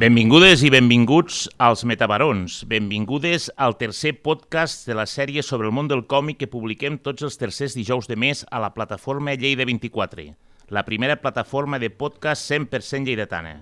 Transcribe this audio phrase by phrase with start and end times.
[0.00, 2.62] Benvingudes i benvinguts als Metabarons.
[2.64, 7.26] Benvingudes al tercer podcast de la sèrie sobre el món del còmic que publiquem tots
[7.26, 10.24] els tercers dijous de mes a la plataforma Lleida 24,
[10.72, 13.58] la primera plataforma de podcast 100% lleidatana.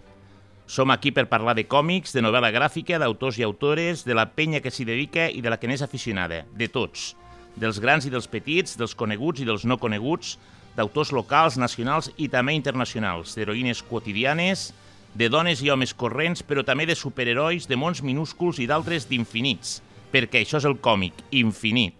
[0.70, 4.62] Som aquí per parlar de còmics, de novel·la gràfica, d'autors i autores, de la penya
[4.62, 7.16] que s'hi dedica i de la que n'és aficionada, de tots.
[7.58, 10.36] Dels grans i dels petits, dels coneguts i dels no coneguts,
[10.78, 14.70] d'autors locals, nacionals i també internacionals, d'heroïnes quotidianes,
[15.14, 19.78] de dones i homes corrents, però també de superherois, de mons minúsculs i d'altres d'infinits,
[20.12, 21.97] perquè això és el còmic, infinit.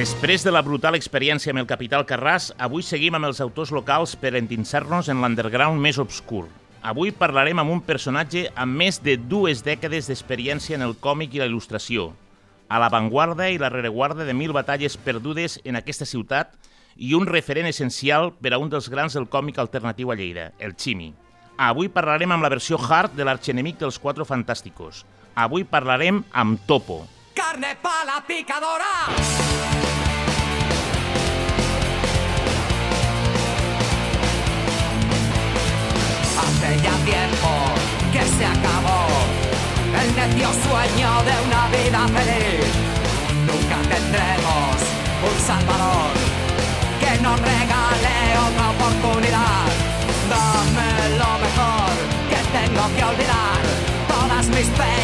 [0.00, 4.14] Després de la brutal experiència amb el Capital Carràs, avui seguim amb els autors locals
[4.16, 6.46] per endinsar-nos en l'underground més obscur.
[6.80, 11.44] Avui parlarem amb un personatge amb més de dues dècades d'experiència en el còmic i
[11.44, 12.14] la il·lustració,
[12.72, 16.56] a l'avantguarda i la rereguarda de mil batalles perdudes en aquesta ciutat
[16.96, 20.78] i un referent essencial per a un dels grans del còmic alternatiu a Lleida, el
[20.80, 21.12] Chimi.
[21.60, 25.04] Avui parlarem amb la versió hard de l'arxenemic dels Quatre Fantàsticos.
[25.36, 27.02] Avui parlarem amb Topo.
[27.40, 28.94] Carne pa la picadora!
[36.84, 37.50] Ya tiempo
[38.12, 39.00] que se acabó
[40.00, 42.70] el necio sueño de una vida feliz.
[43.48, 44.76] Nunca tendremos
[45.28, 46.12] un salvador
[47.00, 48.16] que nos regale
[48.46, 49.66] otra oportunidad.
[50.30, 50.90] Dame
[51.22, 51.90] lo mejor
[52.30, 53.60] que tengo que olvidar.
[54.08, 54.99] Todas mis pellas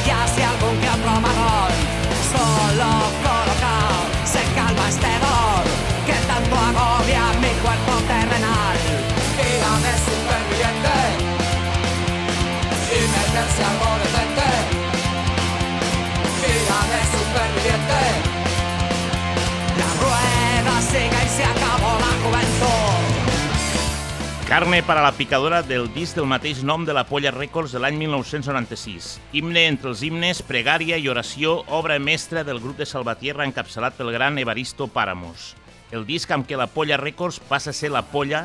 [24.47, 27.81] Carne per a la picadora del disc del mateix nom de la Polla Records de
[27.83, 29.09] l'any 1996.
[29.34, 34.12] Himne entre els himnes, pregària i oració, obra mestra del grup de Salvatierra encapçalat pel
[34.15, 35.56] gran Evaristo Páramos.
[35.91, 38.45] El disc amb què la Polla Records passa a ser la Polla,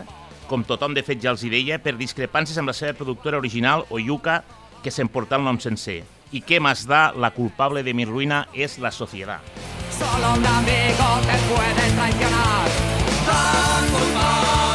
[0.50, 3.86] com tothom de fet ja els hi deia, per discrepàncies amb la seva productora original,
[3.94, 4.40] Oyuka,
[4.82, 6.02] que s'emportà el nom sencer.
[6.34, 9.46] I què más da, la culpable de mi ruïna és la societat.
[10.02, 12.68] Solo un amigo te puede traicionar.
[13.30, 14.71] Tan culpable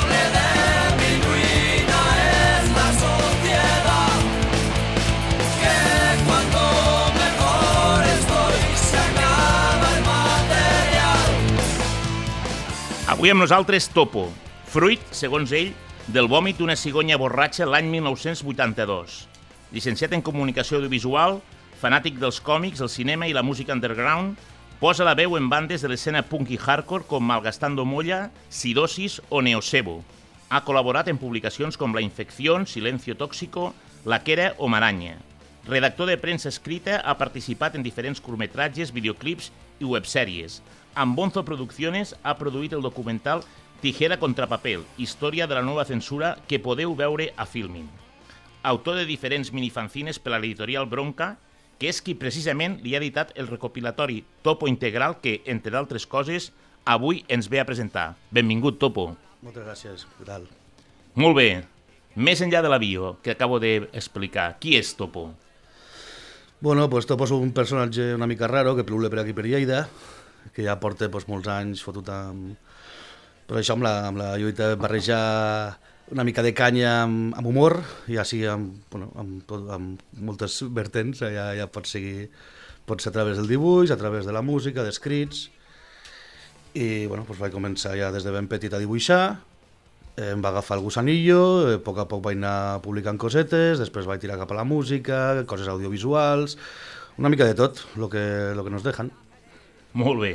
[13.07, 14.25] Avui amb nosaltres Topo,
[14.67, 15.69] fruit, segons ell,
[16.11, 19.19] del vòmit d'una cigonya borratxa l'any 1982.
[19.71, 21.37] Llicenciat en Comunicació Audiovisual,
[21.79, 24.35] fanàtic dels còmics, el cinema i la música underground,
[24.81, 29.39] posa la veu en bandes de l'escena punk i hardcore com Malgastando Molla, Sidosis o
[29.39, 30.01] Neosebo.
[30.51, 33.69] Ha col·laborat en publicacions com La Infección, Silencio Tóxico,
[34.05, 35.21] La Quera o Maranya.
[35.71, 40.59] Redactor de premsa escrita, ha participat en diferents curtmetratges, videoclips i websèries.
[40.97, 43.43] Amb Bonzo Producciones ha produït el documental
[43.83, 47.85] Tijera contra papel, història de la nova censura que podeu veure a Filmin.
[48.65, 51.35] Autor de diferents minifanzines per a l'editorial Bronca,
[51.77, 56.49] que és qui precisament li ha editat el recopilatori Topo Integral que, entre d'altres coses,
[56.89, 58.15] avui ens ve a presentar.
[58.33, 59.11] Benvingut, Topo.
[59.45, 60.49] Moltes gràcies, què tal?
[61.13, 61.51] Molt bé.
[62.17, 65.29] Més enllà de la bio que acabo d'explicar, qui és Topo?
[66.65, 69.91] Bueno, pues Topo és un personatge una mica raro que plule per aquí per Lleida,
[70.55, 72.57] que ja porta pues, molts anys fotut amb...
[73.47, 75.23] Però això amb la, amb la lluita de barrejar
[76.11, 77.79] una mica de canya amb, amb humor,
[78.11, 82.29] ja sigui amb, bueno, amb, tot, amb moltes vertents, ja, ja pot seguir
[82.87, 85.49] pot ser a través del dibuix, a través de la música, d'escrits,
[86.79, 89.41] i bueno, pues vaig començar ja des de ben petit a dibuixar,
[90.17, 94.07] em va agafar el gusanillo, eh, a poc a poc vaig anar publicant cosetes, després
[94.09, 96.57] vaig tirar cap a la música, coses audiovisuals,
[97.19, 99.11] una mica de tot, lo que, lo que nos dejan.
[99.97, 100.35] Molt bé.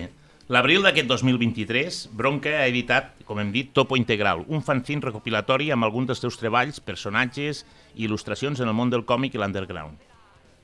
[0.51, 5.85] L'abril d'aquest 2023, Bronca ha editat, com hem dit, Topo Integral, un fanzine recopilatori amb
[5.85, 7.61] alguns dels teus treballs, personatges
[7.93, 10.01] i il·lustracions en el món del còmic i l'underground.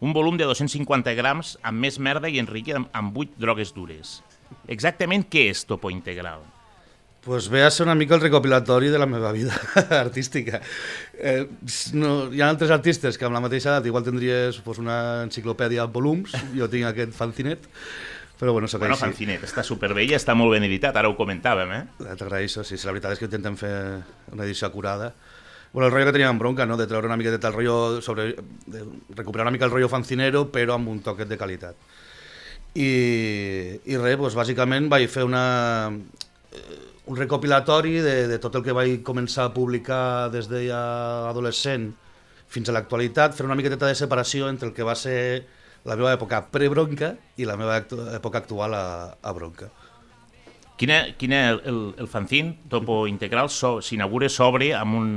[0.02, 4.18] Un volum de 250 grams amb més merda i enriquit amb, amb 8 drogues dures.
[4.66, 6.42] Exactament què és Topo Integral?
[7.28, 9.54] Pues ve a ser una mica el recopilatori de la meva vida
[10.02, 10.62] artística.
[11.14, 11.46] Eh,
[11.94, 15.86] no, hi ha altres artistes que amb la mateixa edat igual tindries pues, una enciclopèdia
[15.86, 17.68] en volums, jo tinc aquest fanzinet,
[18.40, 19.04] però bueno, sóc Bueno, així.
[19.06, 21.84] fanzinet, està superbé i està molt ben editat, ara ho comentàvem, eh?
[22.16, 23.74] T'agraeixo, sí, la veritat és que intentem fer
[24.32, 25.14] una edició acurada
[25.74, 26.78] Bueno, el rotllo que teníem bronca, no?
[26.78, 28.36] de treure una miqueta el rotllo, sobre,
[28.66, 28.86] de
[29.16, 31.76] recuperar una mica el rotllo fancinero, però amb un toquet de qualitat.
[32.74, 32.88] I,
[33.86, 35.90] i res, doncs, bàsicament vaig fer una,
[36.54, 36.80] eh,
[37.12, 40.82] un recopilatori de, de tot el que vaig començar a publicar des de ja
[41.30, 41.92] adolescent
[42.48, 45.46] fins a l'actualitat, fer una miqueta de separació entre el que va ser
[45.88, 48.86] la meva època pre-bronca i la meva actu època actual a,
[49.22, 49.72] a bronca.
[50.78, 55.14] Quina, quina el, el, el fanzine Topo Integral so, s'inaugura sobre amb, un,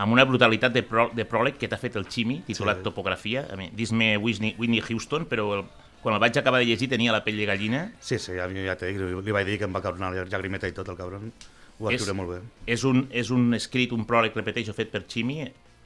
[0.00, 2.86] amb una brutalitat de, pro, de pròleg que t'ha fet el Ximi, titulat Sí.
[2.88, 3.44] Topografia.
[3.52, 5.66] A mi, dis-me Whitney, Whitney Houston, però el,
[6.02, 7.84] quan el vaig acabar de llegir tenia la pell de gallina.
[8.00, 10.10] Sí, sí, ja, ja t'he dit, li, li vaig dir que em va caure una
[10.24, 11.30] llagrimeta i tot, el cabron.
[11.78, 12.40] Ho va escriure molt bé.
[12.70, 15.44] És un, és un escrit, un pròleg, repeteixo, fet per Ximi,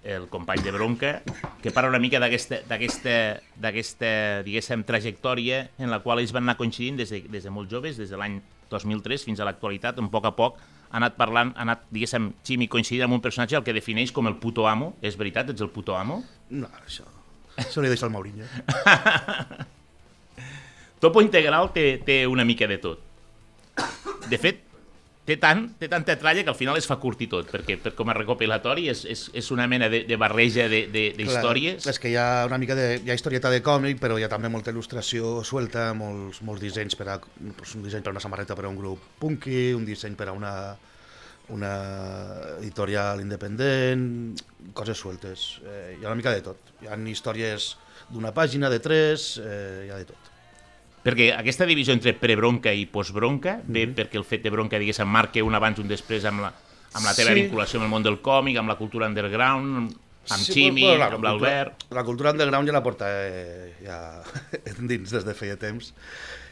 [0.08, 1.12] el company de Bronca,
[1.62, 2.62] que parla una mica d'aquesta,
[3.60, 8.00] diguéssim, trajectòria en la qual ells van anar coincidint des de, des de molt joves,
[8.00, 8.40] des de l'any
[8.72, 10.58] 2003 fins a l'actualitat, un poc a poc
[10.88, 14.28] ha anat parlant, ha anat, diguéssim, Ximi coincidint amb un personatge el que defineix com
[14.30, 14.94] el puto amo.
[15.04, 16.22] És veritat, ets el puto amo?
[16.50, 17.04] No, això,
[17.60, 18.48] això li deixo al Maurinho.
[21.02, 23.04] Topo Integral té, té una mica de tot.
[24.28, 24.64] De fet,
[25.28, 27.92] té, tant, té tanta tralla que al final es fa curt i tot, perquè per,
[27.98, 31.36] com a recopilatori és, és, és una mena de, de barreja de, de, de Clar,
[31.36, 31.88] històries.
[31.92, 32.88] És que hi ha una mica de...
[33.04, 36.96] Hi ha historieta de còmic, però hi ha també molta il·lustració suelta, molts, molts dissenys
[36.98, 37.18] per a...
[37.20, 40.30] Doncs un disseny per a una samarreta per a un grup punky, un disseny per
[40.32, 40.54] a una,
[41.54, 41.74] una
[42.58, 44.08] editorial independent,
[44.76, 45.50] coses sueltes.
[45.64, 46.72] Eh, hi ha una mica de tot.
[46.82, 47.74] Hi ha històries
[48.08, 50.27] d'una pàgina, de tres, eh, hi ha de tot.
[51.08, 53.94] Perquè aquesta divisió entre prebronca i postbronca ve Mhm.
[53.96, 56.52] perquè el fet de bronca, diguéssim, marca un abans i un després amb la,
[56.92, 57.42] amb la teva Sí.
[57.42, 59.96] vinculació amb el món del còmic, amb la cultura underground,
[60.28, 61.86] amb Sí, Ximi, bueno, la amb l'Albert...
[61.90, 64.22] La cultura underground ja la porta eh, ja
[64.90, 65.94] dins des de feia temps.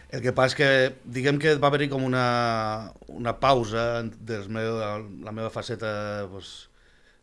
[0.09, 4.05] El que passa és que, diguem que va haver-hi com una, una pausa
[4.49, 4.79] meu,
[5.25, 6.69] la meva faceta pues,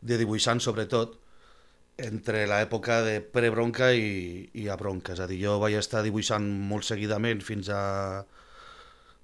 [0.01, 1.17] de dibuixant, sobretot,
[1.97, 5.13] entre l'època de pre-bronca i, i a bronca.
[5.13, 7.81] És a dir, jo vaig estar dibuixant molt seguidament fins a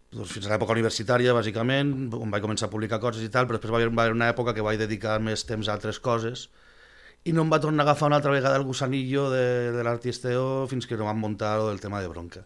[0.09, 3.59] doncs fins a l'època universitària, bàsicament, on vaig començar a publicar coses i tal, però
[3.59, 6.47] després va haver, va haver una època que vaig dedicar més temps a altres coses
[7.27, 10.65] i no em va tornar a agafar una altra vegada el gusanillo de, de l'artisteo
[10.71, 12.45] fins que no vam muntar del tema de bronca.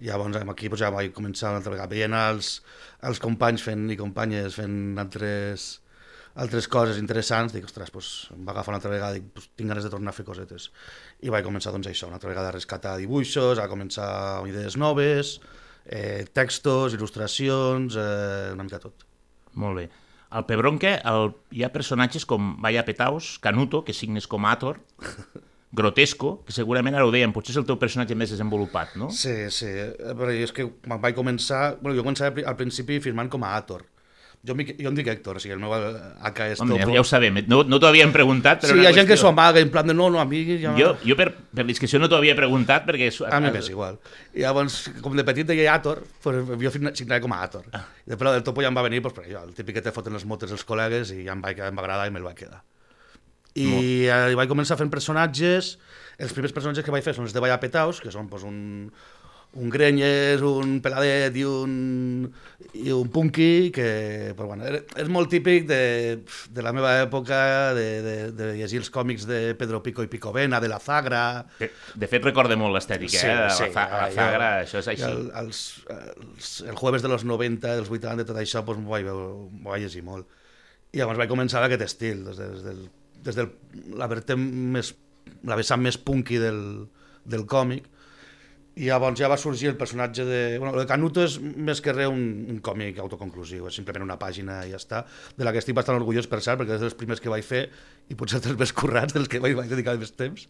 [0.00, 2.54] I llavors aquí pues, ja vaig començar una altra vegada, veient els,
[3.02, 5.81] els companys fent i companyes fent altres,
[6.34, 9.68] altres coses interessants, dic, ostres, pues, em va agafar una altra vegada, dic, pues, tinc
[9.68, 10.70] ganes de tornar a fer cosetes.
[11.20, 14.08] I vaig començar doncs, això, una altra vegada a rescatar dibuixos, a començar
[14.38, 15.40] amb idees noves,
[15.84, 19.04] eh, textos, il·lustracions, eh, una mica tot.
[19.54, 19.88] Molt bé.
[20.32, 24.80] Al Pebronca el, hi ha personatges com Vaya Petaus, Canuto, que signes com Ator,
[25.76, 29.08] Grotesco, que segurament ara ho dèiem, potser és el teu personatge més desenvolupat, no?
[29.12, 33.28] Sí, sí, eh, però és que quan vaig començar, bueno, jo començava al principi firmant
[33.32, 33.84] com a Ator.
[34.42, 36.94] Jo, jo em dic Héctor, o sigui, el meu AK és Home, ja, Topo.
[36.96, 39.28] ja ho sabem, no, no t'ho havíem preguntat, però Sí, hi ha gent que qüestió-
[39.28, 40.40] s'ho amaga, en plan de no, no, a mi...
[40.58, 40.72] Ja...
[40.74, 43.06] Jo, jo per, per discreció no t'ho havia preguntat perquè...
[43.12, 44.00] és- A mi m'és igual.
[44.34, 47.70] I llavors, com de petit deia Ator, pues, jo signava com a Ator.
[47.70, 47.84] Ah.
[48.02, 49.94] I després el Topo ja em va venir, pues, per allò, el típic que te
[49.94, 52.34] foten les motes els col·legues i ja em va, em va agradar i me'l va
[52.34, 52.64] quedar.
[53.54, 55.76] I eh, vaig començar fent personatges,
[56.18, 58.88] els primers personatges que vaig fer són els de Vaya Petaus, que són pues, un,
[59.60, 62.24] un grenyes, un peladet i un,
[62.74, 64.64] i un punky, que però, bueno,
[64.96, 65.78] és molt típic de,
[66.48, 67.38] de la meva època,
[67.76, 71.68] de, de, de llegir els còmics de Pedro Pico i Picovena, de la Zagra, De,
[72.00, 73.34] de fet, recorda molt l'estètica, Sí, eh?
[73.42, 75.04] La, sí, fa, la Zagra, ja- això és així.
[75.04, 75.60] El, els,
[75.92, 79.12] els, el jueves de los 90, dels 80, tot això, doncs, m'ho vaig,
[79.68, 80.26] vaig llegir molt.
[80.92, 82.82] I llavors vaig començar aquest estil, des, de, des del,
[83.28, 83.52] des del,
[84.00, 84.08] la
[84.40, 84.94] més,
[85.44, 86.62] la vessant més punky del,
[87.24, 87.84] del còmic,
[88.74, 90.40] i llavors ja va sorgir el personatge de...
[90.58, 94.62] Bueno, de Canuto és més que res un, un còmic autoconclusiu, és simplement una pàgina
[94.64, 95.02] i ja està,
[95.36, 97.66] de la que estic bastant orgullós per cert, perquè és dels primers que vaig fer
[98.08, 100.48] i potser dels més currats, dels que vaig, vaig dedicar més temps.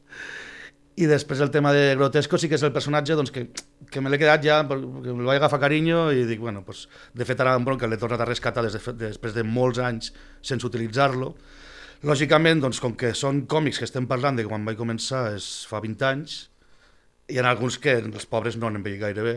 [1.02, 3.46] I després el tema de Grotesco sí que és el personatge doncs, que,
[3.90, 6.84] que me l'he quedat ja, perquè me'l vaig agafar carinyo i dic, bueno, pues,
[7.16, 10.12] de fet ara en Bronca l'he tornat a rescatar des de, després de molts anys
[10.44, 11.32] sense utilitzar-lo.
[12.06, 15.80] Lògicament, doncs, com que són còmics que estem parlant de quan vaig començar és fa
[15.80, 16.38] 20 anys,
[17.32, 19.36] hi ha alguns que els pobres no han envellit gaire bé,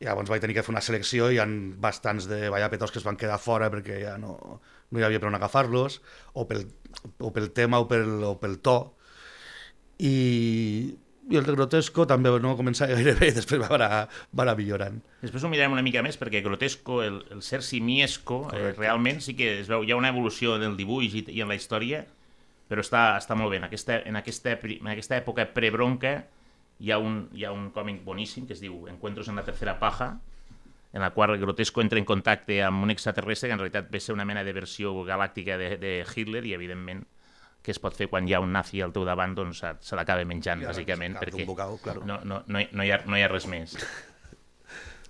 [0.00, 1.46] i llavors vaig tenir que fer una selecció i hi ha
[1.82, 4.34] bastants de vallapetos que es van quedar fora perquè ja no,
[4.90, 6.00] no hi havia per on agafar-los,
[6.34, 6.66] o, pel,
[7.22, 8.76] o pel tema o pel, o pel to.
[10.02, 10.14] I,
[11.30, 14.02] i el Grotesco també no començava gaire bé i després va anar,
[14.34, 14.98] va anar millorant.
[15.22, 19.38] Després ho mirarem una mica més perquè Grotesco, el, el ser simiesco, eh, realment sí
[19.38, 22.02] que es veu, hi ha una evolució en el dibuix i, i en la història,
[22.68, 23.62] però està, està molt bé.
[23.62, 26.18] En aquesta, en aquesta, en aquesta època prebronca
[26.80, 29.78] hi ha, un, hi ha un còmic boníssim que es diu Encuentros en la tercera
[29.78, 30.16] paja,
[30.94, 34.14] en la qual Grotesco entra en contacte amb un extraterrestre que en realitat ve ser
[34.14, 37.02] una mena de versió galàctica de, de Hitler i, evidentment,
[37.64, 40.24] que es pot fer quan hi ha un nazi al teu davant, doncs se, l'acaba
[40.28, 42.04] menjant, Ja, bàsicament, perquè bocau, claro.
[42.06, 43.78] no, no, no, hi ha, no hi ha res més.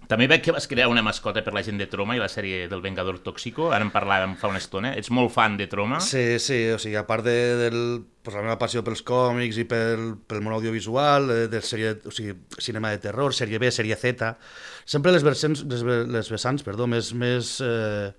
[0.08, 2.66] També veig que vas crear una mascota per la gent de Troma i la sèrie
[2.68, 4.92] del Vengador Tóxico, ara en parlàvem fa una estona.
[4.98, 6.00] Ets molt fan de Troma?
[6.04, 7.78] Sí, sí, o sigui, a part de, del,
[8.22, 12.12] pues, la meva passió pels còmics i pel, pel món audiovisual, de, de sèrie, o
[12.12, 14.34] sigui, cinema de terror, sèrie B, sèrie Z,
[14.84, 18.12] sempre les, versants, les, les vessants perdó, més, més eh,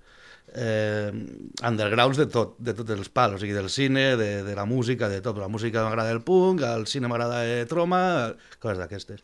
[0.54, 1.10] eh,
[1.62, 5.10] undergrounds de tot, de tots els pals, o sigui, del cine, de, de la música,
[5.12, 5.38] de tot.
[5.38, 8.00] La música m'agrada el punk, el cine m'agrada de Troma,
[8.58, 9.22] coses d'aquestes.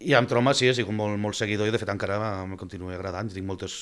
[0.00, 2.94] I amb Troma sí, he sigut molt, molt seguidor i de fet encara em continua
[2.96, 3.28] agradant.
[3.32, 3.74] Tinc moltes,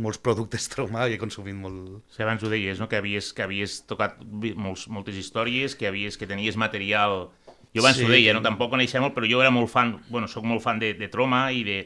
[0.00, 1.98] molts productes Troma i he consumit molt...
[1.98, 2.88] O sigui, abans ho deies, no?
[2.88, 4.16] que, havies, que havies tocat
[4.56, 7.28] molts, moltes històries, que, havies, que tenies material...
[7.76, 8.06] Jo abans Sí.
[8.06, 8.40] ho deia, no?
[8.40, 11.50] tampoc coneixia molt, però jo era molt fan, bueno, sóc molt fan de, de Troma
[11.52, 11.76] i de,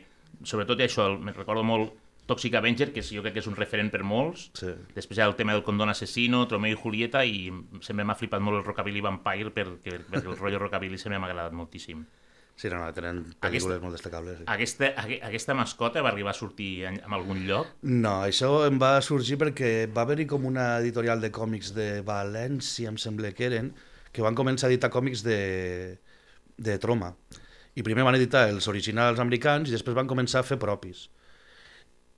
[0.46, 1.90] sobretot això, me recordo molt
[2.30, 4.44] Toxic Avenger, que jo crec que és un referent per molts.
[4.54, 4.70] Sí.
[4.94, 7.50] Després hi ha el tema del condón assassino, Tromeo i Julieta, i
[7.82, 11.58] sempre m'ha flipat molt el Rockabilly Vampire, perquè, perquè el rotllo Rockabilly sempre m'ha agradat
[11.58, 12.06] moltíssim.
[12.54, 14.38] Sí, no, no, tenen pel·lícules molt destacables.
[14.38, 14.44] Sí.
[14.52, 17.70] Aquesta, aque- aquesta mascota va arribar a sortir en, en algun lloc?
[17.82, 22.92] No, això em va sorgir perquè va haver-hi com una editorial de còmics de València,
[22.92, 23.72] em sembla que eren,
[24.12, 25.40] que van començar a editar còmics de,
[26.56, 27.14] de Troma.
[27.74, 31.06] I primer van editar els originals americans i després van començar a fer propis.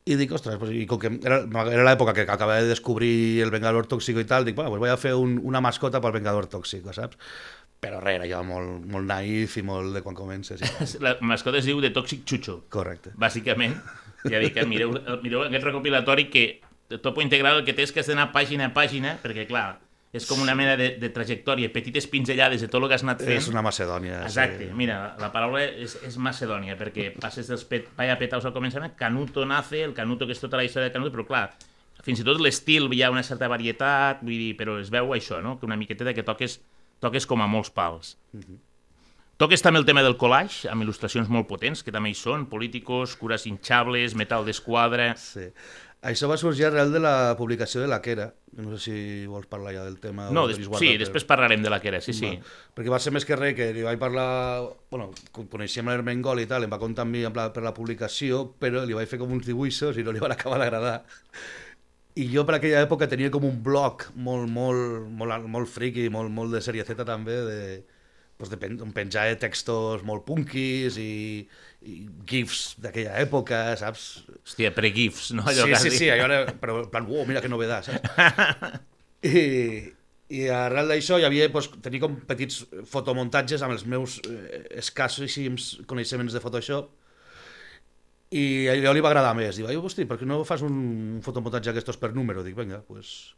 [0.05, 1.39] I dic, ostres, pues, i com que era,
[1.71, 4.91] era l'època que acabava de descobrir el Vengador Tóxico i tal, dic, bueno, pues voy
[4.93, 7.17] a fer un, una mascota pel Vengador Tóxico, saps?
[7.85, 10.65] Però res, era jo molt, molt naïf i molt de quan comences.
[10.65, 10.89] I...
[11.05, 12.63] La mascota es diu de Toxic Chucho.
[12.73, 13.15] Correcte.
[13.21, 13.77] bàsicament.
[14.25, 16.45] Ja dic, eh, mireu, mireu aquest recopilatori que
[17.03, 19.67] Topo Integral el que té és que has d'anar pàgina a pàgina, perquè clar,
[20.15, 23.25] és com una mena de, de trajectòria, petites pinzellades de tot el que has anat
[23.25, 23.35] fent.
[23.35, 24.21] És una Macedònia.
[24.29, 28.95] Exacte, mira, la paraula és, és Macedònia, perquè passes dels pet, vaya petaus al començament,
[28.99, 31.45] Canuto nace, el Canuto que és tota la història de Canuto, però clar,
[32.07, 35.41] fins i tot l'estil hi ha una certa varietat, vull dir, però es veu això,
[35.43, 35.57] no?
[35.59, 36.61] que una miqueta que toques,
[37.05, 38.17] toques com a molts pals.
[39.37, 43.17] Toques també el tema del collage, amb il·lustracions molt potents, que també hi són, políticos,
[43.21, 45.13] cures hinchables, metal d'esquadra...
[45.21, 45.51] Sí.
[46.05, 48.27] Això va sorgir arrel de la publicació de la Quera.
[48.61, 50.27] No sé si vols parlar ja del tema.
[50.37, 52.29] No, des, sí, guardat, després parlarem de la que era, sí, sí.
[52.29, 52.53] Va.
[52.77, 54.27] Perquè va ser més que res que li vaig parlar...
[54.93, 58.85] Bueno, con- coneixíem l'Hermengol i tal, em va contar amb mi per la publicació, però
[58.85, 60.99] li vaig fer com uns dibuixos i no li van acabar d'agradar.
[62.15, 66.31] I jo per aquella època tenia com un blog molt, molt, molt, molt friki, molt,
[66.31, 67.59] molt de sèrie Z també, de,
[68.39, 71.43] pues de pen, on penjava textos molt punkis i,
[71.83, 71.97] i
[72.31, 74.07] gifs d'aquella època, saps?
[74.45, 75.47] Hòstia, pre-gifs, no?
[75.51, 75.99] Sí, has sí, dit.
[76.05, 78.81] sí, allò era, però en plan, uau, mira que novedat, saps?
[79.35, 79.45] I,
[80.39, 85.73] i arrel d'això hi havia, doncs, tenia com petits fotomuntatges amb els meus eh, escassíssims
[85.91, 86.93] coneixements de Photoshop
[88.35, 89.57] i allò li va agradar més.
[89.57, 92.43] Diu, "Ai, hosti, per què no fas un fotomuntatge d'aquestos per número?
[92.43, 93.35] Dic, vinga, doncs pues,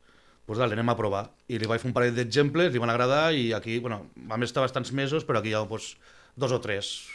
[0.46, 1.30] pues dale, anem a provar.
[1.48, 4.62] I li vaig fer un parell d'exemples, li van agradar i aquí, bueno, vam estar
[4.62, 5.96] bastants mesos, però aquí hi ha pues,
[6.36, 7.08] dos o tres,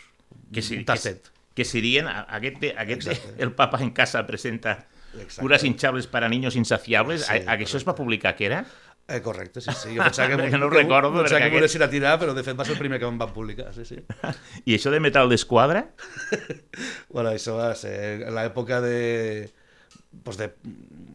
[0.54, 1.32] que, sí, un que, tastet.
[1.56, 3.36] que serien, a- aquest, aquest Exacte.
[3.44, 5.42] el papa en casa presenta Exacte.
[5.42, 8.66] cures hinchables para niños insaciables, Sí, a, que això es va publicar, que era?
[9.08, 9.96] Eh, correcte, sí, sí.
[9.98, 12.34] Jo pensava que, Perquè no ho que, recordo, pensava perquè que aquest- a tirar, però
[12.38, 13.98] de fet va ser el primer que em van publicar, sí, sí.
[14.70, 15.88] I això de metal d'esquadra?
[17.12, 19.50] Bueno, això va ser en l'època de...
[20.24, 20.50] Pues de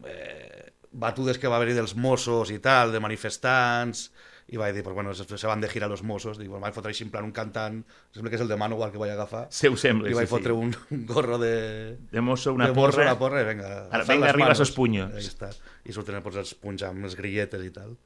[0.09, 4.07] eh, batudes que va haver-hi dels Mossos i tal, de manifestants,
[4.47, 6.73] i vaig dir, pues bueno, se, se van de gira los Mossos, dic, bueno, vaig
[6.75, 7.81] fotre així en plan un cantant,
[8.15, 10.29] sembla que és el de Manowar que vaig agafar, Se ho sembla, i sí, vaig
[10.31, 10.59] fotre sí.
[10.65, 11.97] un, un gorro de...
[12.11, 13.09] De mosso, una de mosso, porra.
[13.11, 15.11] una porra, i vinga, Ara, vinga, arriba esos puños.
[15.13, 15.49] Ahí està.
[15.83, 17.97] I surten pues, els punys amb les grilletes i tal.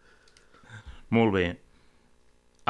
[1.14, 1.46] Molt bé.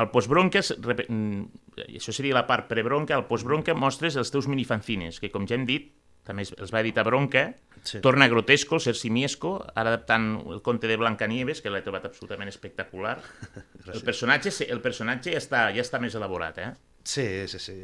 [0.02, 4.48] Al postbronca, es repe- mm, això seria la part prebronca, al postbronca mostres els teus
[4.52, 5.92] minifanzines, que com ja hem dit,
[6.28, 7.48] també els va editar Bronca,
[7.84, 8.00] Sí.
[8.00, 13.16] torna grotesco, simiesco, ara adaptant el conte de Blancanieves, que l'he trobat absolutament espectacular.
[13.94, 16.72] el personatge, el personatge ja està, ja està més elaborat, eh?
[17.04, 17.78] Sí, sí, sí.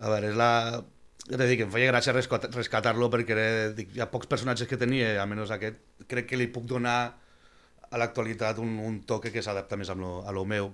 [0.00, 0.50] A veure, és la...
[1.26, 4.28] Ja t'he dit que em feia gràcia rescat- rescatar-lo perquè era, dic, hi ha pocs
[4.30, 6.98] personatges que tenia, almenys aquest, crec que li puc donar
[7.90, 10.70] a l'actualitat un, un toque que s'adapta més a lo, a lo meu,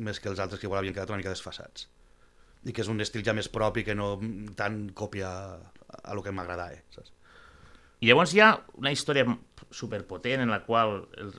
[0.00, 1.90] més que els altres que igual havien quedat una mica desfasats.
[2.64, 4.14] I que és un estil ja més propi que no
[4.56, 5.72] tant còpia a,
[6.04, 7.12] a lo que m'agradava, saps?
[8.02, 9.24] I llavors hi ha una història
[9.70, 11.32] superpotent en la qual el,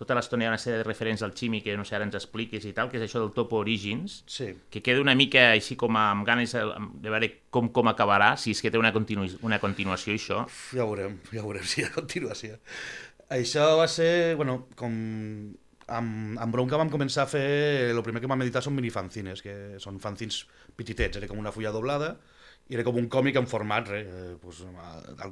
[0.00, 2.16] tota l'estona hi ha una sèrie de referents al Ximi que no sé, ara ens
[2.18, 5.76] expliques i tal, que és això del Topo Origins, Sí, que queda una mica així
[5.78, 9.60] com amb ganes de veure com, com acabarà, si és que té una, continu una
[9.62, 10.42] continuació això.
[10.72, 12.58] ja veurem, ja veurem si hi ha continuació.
[13.30, 14.96] Això va ser, bueno, com
[15.90, 17.46] amb, amb Bronca vam començar a fer,
[17.92, 20.44] el primer que vam editar són minifanzines, que són fanzins
[20.78, 22.14] petitets, era com una fulla doblada,
[22.70, 24.60] i era com un còmic en format, eh, pues,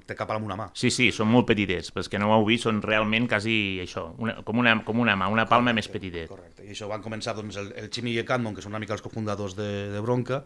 [0.09, 0.65] té cap amb una mà.
[0.75, 1.93] Sí, sí, són molt petitets.
[1.95, 5.15] Pels que no ho heu vist, són realment quasi això, una, com, una, com una
[5.15, 6.27] mà, una palma més petitet.
[6.33, 6.67] Correcte.
[6.67, 8.97] I això van començar doncs, el, el Chimi i el Candon, que són una mica
[8.99, 10.43] els cofundadors de, de Bronca,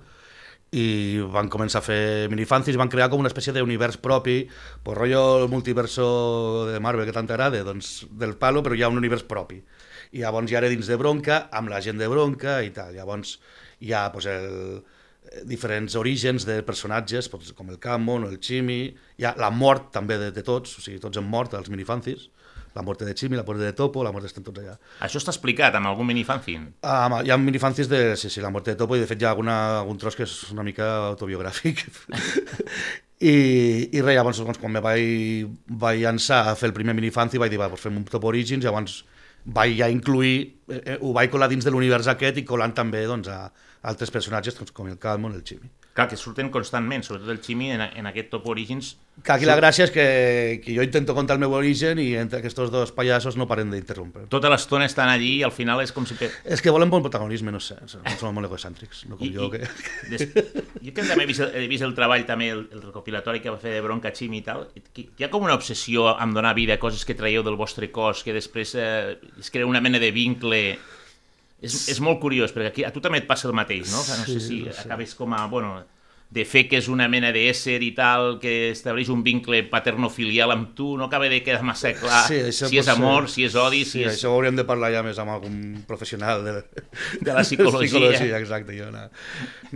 [0.72, 0.84] i
[1.32, 4.38] van començar a fer minifanzis, van crear com una espècie d'univers propi,
[4.84, 8.92] pues rotllo el multiverso de Marvel que tant t'agrada, doncs del palo, però hi ha
[8.92, 9.62] un univers propi.
[10.12, 12.92] I llavors ja era dins de Bronca, amb la gent de Bronca i tal.
[12.92, 13.38] Llavors
[13.80, 14.82] hi ha pues, el,
[15.48, 18.84] diferents orígens de personatges, pues, com el Cammon o el Chimi,
[19.18, 22.28] hi ha la mort també de, de tots, o sigui, tots han mort, els minifanzis,
[22.74, 24.78] la mort de Chimi, la mort de Topo, la mort estan tots allà.
[25.04, 26.70] Això està explicat amb algun minifanzin?
[26.88, 29.28] Ah, hi ha minifanzis de, sí, sí, la mort de Topo, i de fet hi
[29.28, 31.84] ha alguna, algun tros que és una mica autobiogràfic.
[33.22, 33.34] I,
[33.94, 35.50] i res, llavors, doncs, quan me vaig,
[35.84, 38.64] vaig llançar a fer el primer minifanzi, vaig dir, va, doncs fem un Topo Origins,
[38.64, 39.02] llavors
[39.44, 43.04] vaig ja incluir, eh, eh, ho vaig colar dins de l'univers aquest i colant també
[43.10, 43.50] doncs, a,
[43.82, 45.70] altres personatges com el Calmon, el Chimi.
[45.92, 48.94] Clar, que surten constantment, sobretot el Chimi en, en aquest top Origins.
[49.20, 50.04] Que aquí la gràcia és que,
[50.64, 54.24] que jo intento contar el meu origen i entre aquests dos pallassos no paren d'interrompre.
[54.32, 56.16] Tota l'estona estan allí i al final és com si...
[56.16, 59.50] És que volen bon protagonisme, no sé, són molt egocèntrics, no com I, jo.
[59.50, 60.14] I, que...
[60.14, 60.24] Des...
[60.80, 63.60] Jo que també he vist, he vist el treball, també el, el recopilatori que va
[63.60, 66.80] fer de Bronca Chimi i tal, hi ha com una obsessió amb donar vida a
[66.80, 70.64] coses que traieu del vostre cos, que després eh, es crea una mena de vincle
[71.62, 74.02] és, és molt curiós, perquè aquí a tu també et passa el mateix, no?
[74.06, 74.86] Que no sí, sé si no sé.
[74.86, 75.44] acabes com a...
[75.52, 75.76] Bueno,
[76.32, 80.70] de fer que és una mena d'ésser i tal, que estableix un vincle paternofilial amb
[80.76, 83.34] tu, no acaba de quedar massa clar sí, si és amor, ser...
[83.34, 83.82] si és odi...
[83.84, 84.14] Sí, si és...
[84.14, 85.58] això ho hauríem de parlar ja més amb algun
[85.88, 86.54] professional de,
[87.20, 87.84] de la psicologia.
[87.92, 89.04] psicologia exacte, jo no,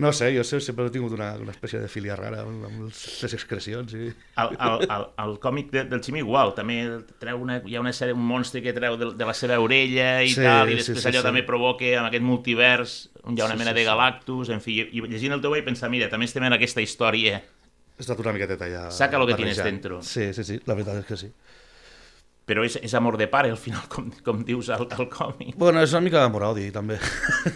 [0.00, 3.37] no sé, jo sempre he tingut una, una espècie de filia rara amb, amb les
[3.37, 3.92] excrecions.
[3.92, 4.09] I...
[4.40, 6.78] El, el, el, el còmic de, del Ximi igual, també
[7.20, 10.22] treu una, hi ha una sèrie, un monstre que treu de, de la seva orella
[10.24, 11.28] i sí, tal, i després sí, sí, allò sí.
[11.28, 12.96] també provoca amb aquest multivers
[13.34, 15.66] hi ha una sí, mena sí, de galactus, en fi, i llegint el teu vaig
[15.66, 17.40] pensar, mira, també estem en aquesta història.
[17.98, 18.88] Estat una miqueta ja...
[18.92, 20.02] Saca lo que tienes dentro.
[20.02, 21.30] Sí, sí, sí, la veritat és que sí.
[22.46, 25.56] Però és, és amor de pare, al final, com, com dius al, al còmic.
[25.58, 27.00] Bueno, és una mica d'amor-odi, també.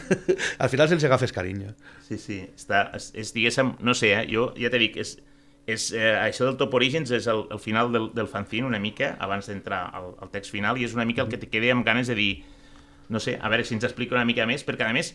[0.64, 1.76] al final se'ls agafes carinyo.
[2.08, 5.14] Sí, sí, està, és, és diguéssim, no sé, eh, jo ja t'he dit, és,
[5.70, 9.14] és, eh, això del Top Origins és el, el final del, del fanzine una mica,
[9.22, 11.86] abans d'entrar al, al text final, i és una mica el que te queda amb
[11.86, 12.32] ganes de dir,
[13.10, 15.14] no sé, a veure si ens explica una mica més, perquè a més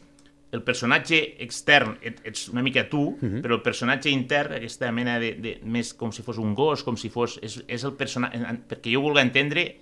[0.54, 3.34] el personatge extern et, ets una mica tu, uh mhm.
[3.34, 3.42] -huh.
[3.42, 6.98] però el personatge intern, aquesta mena de, de, més com si fos un gos, com
[6.98, 7.40] si fos...
[7.42, 8.38] És, és el personatge...
[8.70, 9.76] Perquè jo vulgui entendre,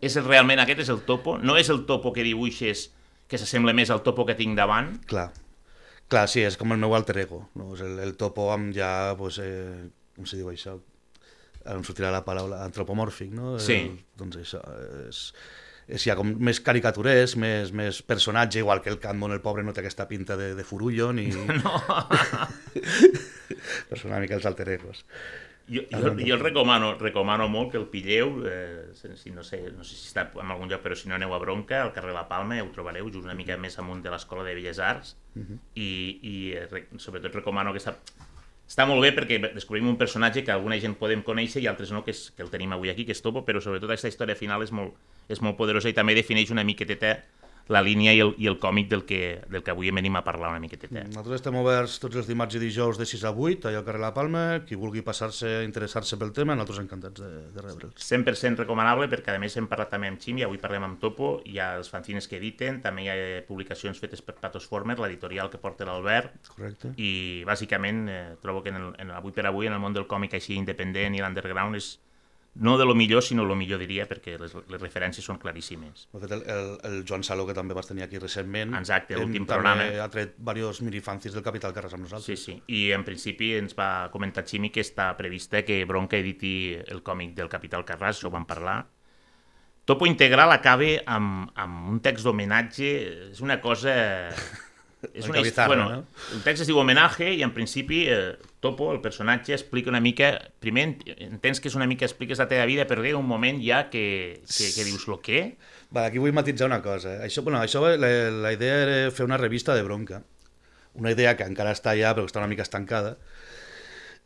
[0.00, 2.92] és el, realment aquest és el topo, no és el topo que dibuixes
[3.26, 4.92] que s'assembla més al topo que tinc davant.
[5.06, 5.32] Clar,
[6.08, 7.74] clar, sí, és com el meu alter ego, no?
[7.74, 10.78] És el, el topo amb ja, pues, eh, com se diu això?
[11.66, 13.58] Em sortirà la paraula antropomòrfic, no?
[13.58, 13.74] Sí.
[13.74, 14.62] El, doncs això,
[15.08, 15.32] és
[15.86, 19.72] és ja com més caricaturès, més, més personatge, igual que el Catmon, el pobre, no
[19.72, 21.30] té aquesta pinta de, de furullo ni...
[21.62, 21.72] No.
[23.86, 25.04] Però són una mica els alter egos.
[25.68, 29.82] Jo, jo, jo el recomano, recomano molt que el pilleu, eh, si no, sé, no
[29.82, 32.28] sé si està en algun lloc, però si no aneu a Bronca, al carrer La
[32.30, 35.42] Palma, ja ho trobareu, just una mica més amunt de l'Escola de Belles Arts, uh
[35.42, 35.58] -huh.
[35.74, 35.88] i,
[36.22, 37.96] i eh, sobretot recomano que està,
[38.68, 42.04] està molt bé perquè descobrim un personatge que alguna gent podem conèixer i altres no,
[42.04, 44.62] que, és, que el tenim avui aquí, que és Topo, però sobretot aquesta història final
[44.62, 44.94] és molt,
[45.28, 47.16] és molt poderosa i també defineix una miqueteta
[47.68, 50.52] la línia i el, i el còmic del que, del que avui venim a parlar
[50.52, 51.02] una miqueteta.
[51.08, 54.02] Nosaltres estem oberts tots els dimarts i dijous de 6 a 8, allà al carrer
[54.04, 58.06] La Palma, qui vulgui passar-se, interessar-se pel tema, nosaltres encantats de, de rebre'ls.
[58.06, 61.40] 100% recomanable, perquè a més hem parlat també amb Xim, i avui parlem amb Topo,
[61.46, 65.50] hi ha els fanzines que editen, també hi ha publicacions fetes per Patos Former, l'editorial
[65.50, 66.94] que porta l'Albert, Correcte.
[67.02, 70.06] i bàsicament eh, trobo que en el, en, avui per avui en el món del
[70.06, 71.96] còmic així independent i l'underground és
[72.58, 76.06] no de lo millor, sinó lo millor diria, perquè les, les referències són claríssimes.
[76.12, 79.46] De fet, el, el, el Joan Saló, que també vas tenir aquí recentment, Exacte, l'últim
[79.48, 79.86] programa.
[80.02, 82.42] ha tret diversos minifancis del Capital Carres amb nosaltres.
[82.42, 86.76] Sí, sí, i en principi ens va comentar Ximi que està prevista que Bronca editi
[86.80, 88.82] el còmic del Capital Carràs, ho vam parlar.
[89.86, 92.94] Topo Integral acaba amb, amb un text d'homenatge,
[93.30, 93.94] és una cosa
[95.12, 96.24] és una, bizarra, bueno, no?
[96.34, 98.34] El text es diu homenatge i en principi eh,
[98.66, 100.34] Topo, el personatge, explica una mica...
[100.58, 100.88] Primer
[101.22, 104.42] entens que és una mica expliques la teva vida, però arriba un moment ja que,
[104.42, 105.52] que, que dius lo què?
[105.94, 107.20] Va, aquí vull matitzar una cosa.
[107.22, 110.24] Això, bueno, això la, la idea era fer una revista de bronca.
[110.98, 113.14] Una idea que encara està allà, però està una mica estancada.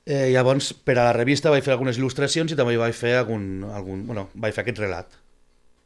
[0.09, 3.67] Eh, llavors, per a la revista vaig fer algunes il·lustracions i també vaig fer algun,
[3.69, 5.19] algun, bueno, vaig fer aquest relat.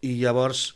[0.07, 0.69] I llavors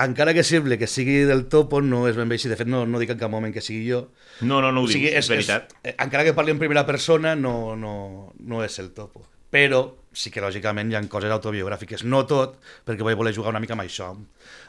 [0.00, 2.50] encara que sembli que sigui del topo, no és ben bé així.
[2.50, 4.06] De fet, no, no dic en cap moment que sigui jo.
[4.40, 5.74] No, no, no ho o sigui, dic, és, és veritat.
[5.82, 7.94] És, encara que parli en primera persona, no, no,
[8.38, 9.26] no és el topo.
[9.52, 9.82] Però
[10.16, 12.06] sí que, lògicament, hi ha coses autobiogràfiques.
[12.08, 12.56] No tot,
[12.88, 14.08] perquè vaig voler jugar una mica amb això.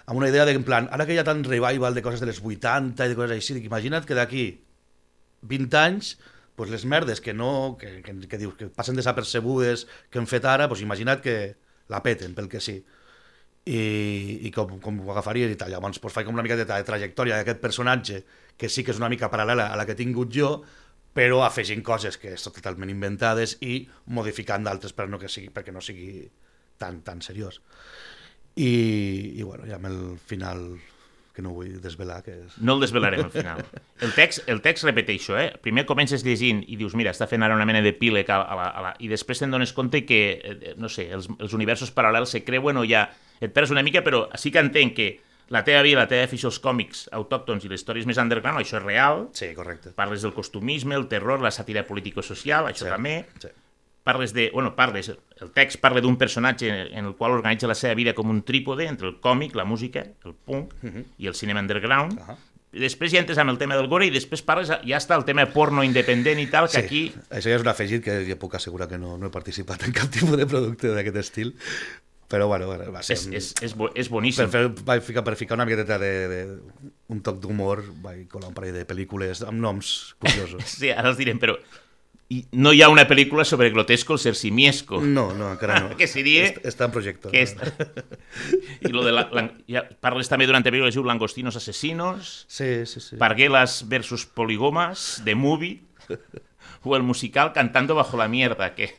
[0.03, 2.27] Amb una idea de, en plan, ara que hi ha tant revival de coses de
[2.27, 4.45] les 80 i de coses així, dic, imagina't que d'aquí
[5.43, 6.15] 20 anys
[6.55, 10.45] pues les merdes que no, que, que, que, dius, que passen desapercebudes que hem fet
[10.45, 11.55] ara, pues imagina't que
[11.89, 12.83] la peten, pel que sí.
[13.63, 13.81] I,
[14.43, 15.71] i com, com ho agafaries i tal.
[15.71, 18.23] Llavors pues, faig com una mica de, de trajectòria d'aquest personatge,
[18.57, 20.57] que sí que és una mica paral·lela a la que he tingut jo,
[21.13, 23.83] però afegint coses que són totalment inventades i
[24.17, 26.25] modificant d'altres per no que sigui, perquè no sigui
[26.81, 27.61] tan, tan seriós.
[28.55, 28.73] I,
[29.37, 30.65] i bueno, ja amb el final
[31.33, 32.21] que no vull desvelar.
[32.23, 32.57] Que és...
[32.61, 33.63] No el desvelarem al final.
[34.05, 35.49] El text, el text repeteixo, eh?
[35.63, 37.93] Primer comences llegint i dius, mira, està fent ara una mena de
[38.29, 38.93] a, a la, a la...
[38.99, 42.77] i després te'n dones compte que, eh, no sé, els, els universos paral·lels se creuen
[42.77, 43.07] o ja...
[43.43, 45.07] Et perds una mica, però sí que entenc que
[45.51, 48.77] la teva vida, la teva afició als còmics autòctons i les històries més underground, això
[48.79, 49.25] és real.
[49.35, 49.91] Sí, correcte.
[49.97, 53.17] Parles del costumisme, el terror, la sàtira político-social, això Sí, també.
[53.41, 53.49] sí.
[54.03, 54.49] Parles de...
[54.53, 55.11] Bueno, parles...
[55.43, 58.87] El text parla d'un personatge en el qual organitza la seva vida com un trípode
[58.87, 60.71] entre el còmic, la música, el punk
[61.17, 62.19] i el cinema underground.
[62.23, 62.37] Ahà.
[62.73, 65.25] I després ja entres amb el tema del gore i després parles, ja està el
[65.27, 67.01] tema porno independent i tal, que Sí, aquí...
[67.29, 69.93] això ja és un afegit que ja puc assegurar que no, no he participat en
[69.93, 71.53] cap tipus de producte d'aquest estil,
[72.33, 73.13] però bueno, bueno, va ser...
[73.13, 74.49] És, és, és, bo, és per, boníssim.
[74.49, 76.39] fer, vaig ficar, per ficar una miqueta de, de,
[77.13, 80.65] un toc d'humor, vaig colar un parell de pel·lícules amb noms curiosos.
[80.79, 81.59] Sí, ara els direm, però
[82.33, 85.01] i no hi ha una pel·lícula sobre Grotesco el ser simiesco.
[85.01, 85.91] No, no, encara no.
[85.99, 87.29] Que seria- Est- Està en projecte.
[87.33, 87.53] Que és...
[88.87, 92.33] I lo de la, la, ja parles també durant el pel·lícula, es diu Langostinos Asesinos,
[92.47, 93.17] Sí, sí, sí.
[93.21, 95.81] Parguelas versus Poligomas, The Movie,
[96.83, 98.89] o el musical Cantando bajo la mierda, que,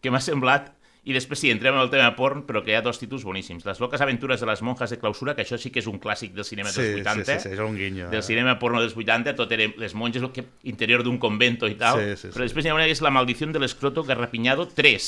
[0.00, 0.75] que m'ha semblat...
[1.06, 3.62] I després sí, entrem en el tema porn, però que hi ha dos títols boníssims.
[3.68, 6.32] Les locas aventures de les monjas de clausura, que això sí que és un clàssic
[6.34, 7.36] del cinema Sí, dels sí, 80.
[7.36, 8.08] sí, sí, és un guinyo.
[8.10, 11.76] Del cinema porno dels 80, tot eren les monges, el que, interior d'un convento i
[11.78, 12.00] tal.
[12.02, 12.34] Sí, sí, sí.
[12.34, 15.06] Però després hi ha una que és La maldició de l'escroto garrapiñado 3.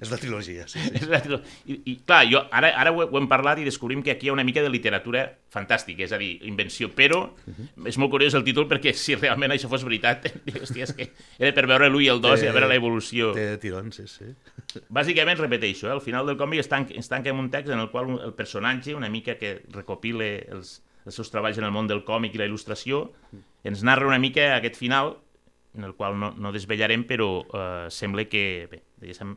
[0.01, 0.81] És la trilogia, sí.
[0.81, 0.91] sí.
[0.97, 4.01] És la tilo- I, I, clar, jo, ara, ara ho, ho hem parlat i descobrim
[4.03, 7.19] que aquí hi ha una mica de literatura fantàstica, és a dir, invenció, però
[7.85, 10.29] és molt curiós el títol perquè si realment això fos veritat,
[10.63, 11.09] hòstia, és que
[11.39, 13.33] era per veure l'1 i el 2 i a veure l'evolució.
[13.37, 14.31] Té tirons, sí, sí.
[15.01, 17.81] Bàsicament, repeteixo, eh, al final del còmic es tanca, es tanca en un text en
[17.85, 21.89] el qual el personatge, una mica que recopile els, els seus treballs en el món
[21.91, 23.11] del còmic i la il·lustració,
[23.69, 25.19] ens narra una mica aquest final,
[25.77, 29.37] en el qual no, no desvellarem, però eh, sembla que, bé, diguéssim,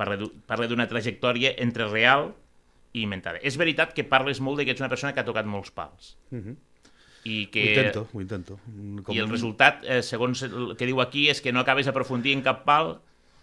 [0.00, 2.30] parla d'u- parla d'una trajectòria entre real
[2.96, 3.38] i inventada.
[3.46, 6.14] És veritat que parles molt de que ets una persona que ha tocat molts pals.
[7.28, 7.62] I que...
[7.62, 8.56] Ho intento, ho intento.
[9.04, 9.12] Com...
[9.14, 12.42] I el resultat, eh, segons el que diu aquí, és que no acabes aprofundir en
[12.46, 12.94] cap pal,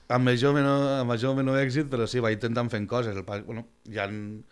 [0.10, 3.14] amb major o menor, amb major menor èxit, però sí, vaig intentant fent coses.
[3.16, 4.44] El, pa- bueno, ja en...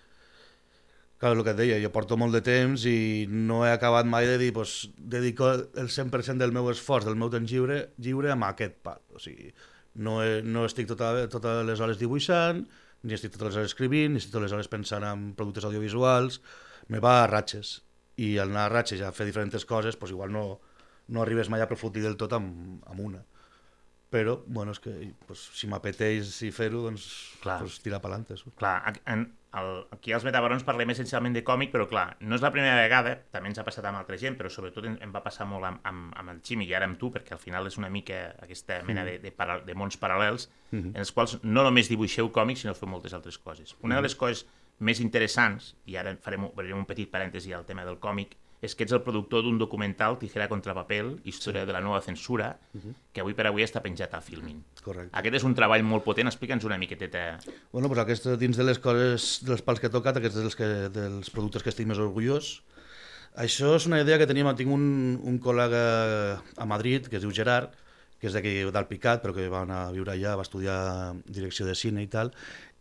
[1.17, 4.25] Clar, el que et deia, jo porto molt de temps i no he acabat mai
[4.27, 8.43] de dir, pues, dedico el 100% del meu esforç, del meu temps lliure, lliure amb
[8.49, 8.99] aquest pal.
[9.15, 9.47] O sigui,
[9.95, 12.63] no, he, no estic tota, totes les hores dibuixant,
[13.05, 16.41] ni estic totes les hores escrivint, ni estic totes les hores pensant en productes audiovisuals,
[16.91, 17.79] me va a ratxes.
[18.21, 20.45] I al anar a ratxes a fer diferents coses, pues igual no,
[21.07, 23.25] no arribes mai a aprofundir del tot amb, amb una
[24.15, 24.91] però, bueno, és que
[25.27, 27.05] pues, si m'apeteix i fer-ho, doncs,
[27.43, 27.57] Clar.
[27.63, 28.37] pues, tirar pelante.
[28.37, 28.53] Això.
[28.59, 29.25] Clar, en,
[29.59, 33.15] el, aquí als Metabarons parlem essencialment de còmic, però clar, no és la primera vegada,
[33.31, 35.81] també ens ha passat amb altra gent, però sobretot em, em va passar molt amb,
[35.87, 38.81] amb, amb el Ximi i ara amb tu, perquè al final és una mica aquesta
[38.87, 40.49] mena de, de, para, de mons paral·lels
[40.95, 43.75] en els quals no només dibuixeu còmics, sinó feu moltes altres coses.
[43.81, 44.45] Una de les coses
[44.79, 48.85] més interessants, i ara farem, farem un petit parèntesi al tema del còmic, és que
[48.85, 52.53] ets el productor d'un documental Tijera contra papel, història de la nova censura,
[53.13, 54.61] que avui per avui està penjat a Filmin.
[54.83, 55.11] Correcte.
[55.17, 57.25] Aquest és un treball molt potent, explica'ns una miqueteta
[57.71, 60.69] Bueno, pues aquest, dins de les coses, dels pals que he tocat, aquests dels, que,
[60.93, 62.59] dels productes que estic més orgullós.
[63.35, 64.85] Això és una idea que teníem, tinc un,
[65.19, 65.81] un col·lega
[66.55, 67.73] a Madrid, que es diu Gerard,
[68.19, 70.77] que és d'aquí d'Alpicat, però que va anar a viure allà, va estudiar
[71.27, 72.31] direcció de cine i tal,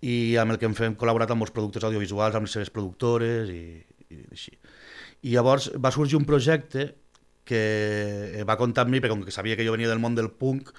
[0.05, 2.71] i amb el que hem fet, hem col·laborat amb molts productors audiovisuals, amb les seves
[2.71, 3.81] productores i,
[4.15, 4.55] i així.
[5.23, 6.95] I llavors va sorgir un projecte
[7.45, 10.31] que va comptar amb mi, perquè com que sabia que jo venia del món del
[10.33, 10.71] punk,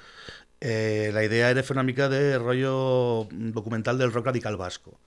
[0.59, 4.97] eh, la idea era fer una mica de rotllo documental del rock radical basco.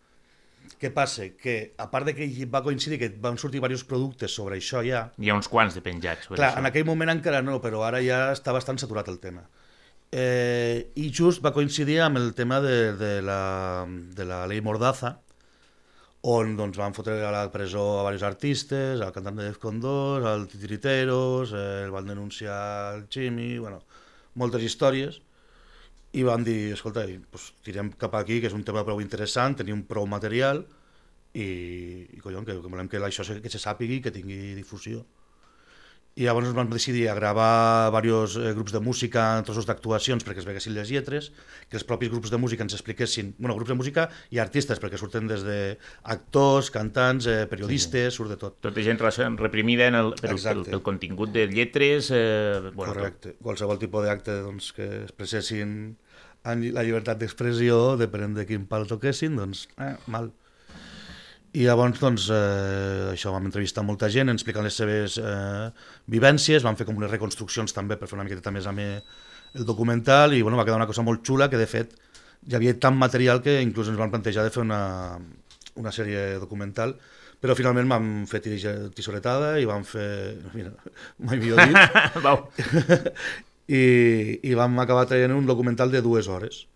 [0.79, 1.27] Què passa?
[1.35, 5.09] Que, a part de que va coincidir que van sortir diversos productes sobre això ja,
[5.19, 6.29] Hi ha uns quants de penjats.
[6.29, 6.63] sobre clar, això.
[6.63, 9.49] en aquell moment encara no, però ara ja està bastant saturat el tema.
[10.13, 15.19] Eh, I just va coincidir amb el tema de, de, la, de la llei Mordaza,
[16.23, 20.25] on doncs, van fotre a la presó a diversos artistes, al cantant de Defcon 2,
[20.27, 23.83] al Titiriteros, eh, el van denunciar el Ximi, bueno,
[24.35, 25.21] moltes històries,
[26.13, 29.85] i van dir, escolta, pues, tirem cap aquí, que és un tema prou interessant, tenim
[29.87, 30.65] prou material,
[31.35, 31.49] i,
[32.17, 35.05] i collons, que, que volem que això que se sàpigui, que tingui difusió.
[36.19, 40.49] I llavors vam decidir a gravar diversos eh, grups de música, trossos d'actuacions perquè es
[40.49, 41.31] veguessin les lletres,
[41.71, 44.99] que els propis grups de música ens expliquessin, bueno, grups de música i artistes, perquè
[44.99, 45.59] surten des de
[46.03, 48.17] actors, cantants, eh, periodistes, sí.
[48.19, 48.59] surt de tot.
[48.67, 48.99] Tota gent
[49.39, 52.11] reprimida en el, pel, pel, pel contingut de lletres...
[52.11, 53.37] Eh, bueno, Correcte.
[53.37, 53.45] Tot.
[53.47, 55.95] Qualsevol tipus d'acte doncs, que expressessin
[56.43, 60.33] la llibertat d'expressió, depenent de quin pal toquessin, doncs, eh, mal.
[61.57, 65.71] I llavors, doncs, eh, això, vam entrevistar molta gent, ens expliquen les seves eh,
[66.13, 70.37] vivències, vam fer com unes reconstruccions també per fer una miqueta més amb el documental
[70.37, 71.95] i bueno, va quedar una cosa molt xula que, de fet,
[72.45, 74.83] hi havia tant material que inclús ens van plantejar de fer una,
[75.81, 76.99] una sèrie documental,
[77.41, 80.09] però finalment vam fer tisoretada i vam fer...
[80.57, 80.75] Mira,
[81.25, 82.99] mai millor dit.
[83.81, 83.85] I,
[84.49, 86.67] I vam acabar traient un documental de dues hores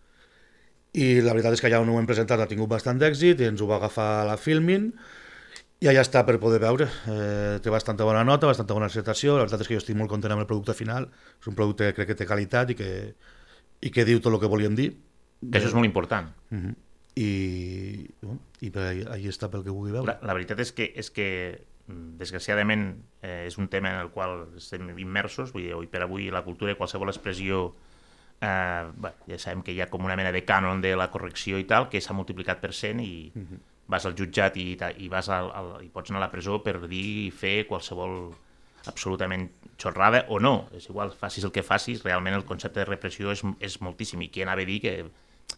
[0.92, 3.48] i la veritat és que ja no ho hem presentat, ha tingut bastant d'èxit i
[3.48, 4.90] ens ho va agafar a la Filmin
[5.82, 6.86] i allà està per poder veure.
[7.10, 10.12] Eh, té bastanta bona nota, bastanta bona acceptació, la veritat és que jo estic molt
[10.12, 11.08] content amb el producte final,
[11.40, 12.92] és un producte que crec que té qualitat i que,
[13.82, 14.92] i que diu tot el que volíem dir.
[15.42, 16.28] Que això és molt important.
[16.52, 16.74] Uh -huh.
[17.16, 20.06] I, bueno, i per ahí, ahí està pel que vulgui veure.
[20.06, 21.58] La, la veritat és que, és que
[22.18, 26.30] desgraciadament eh, és un tema en el qual estem immersos, vull dir, avui per avui
[26.30, 27.74] la cultura i qualsevol expressió
[28.42, 31.60] eh, bé, ja sabem que hi ha com una mena de cànon de la correcció
[31.62, 33.58] i tal, que s'ha multiplicat per cent i uh -huh.
[33.86, 36.88] vas al jutjat i, i, vas al, al, i pots anar a la presó per
[36.88, 38.34] dir i fer qualsevol
[38.86, 43.30] absolutament xorrada o no, és igual, facis el que facis, realment el concepte de repressió
[43.30, 45.10] és, és moltíssim i qui anava a dir que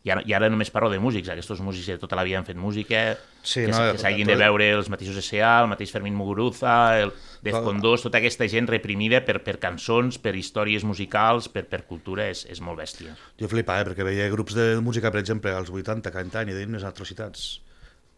[0.05, 2.47] i ara, i ara només parlo de músics, aquests músics de tota la vida han
[2.49, 3.03] fet música,
[3.43, 7.13] sí, que, no, que s'hagin de veure els mateixos S.A., el mateix Fermín Muguruza, el
[7.45, 12.27] Defcon 2, tota aquesta gent reprimida per, per cançons, per històries musicals, per, per cultura,
[12.33, 13.15] és, és molt bèstia.
[13.41, 16.75] Jo flipava, eh, perquè veia grups de música, per exemple, als 80, cantant i deien
[16.75, 17.61] unes atrocitats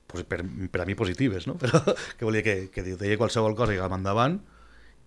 [0.07, 1.59] pues, per, per a mi positives, no?
[1.63, 4.41] però que volia que, que deia qualsevol cosa i agafava endavant,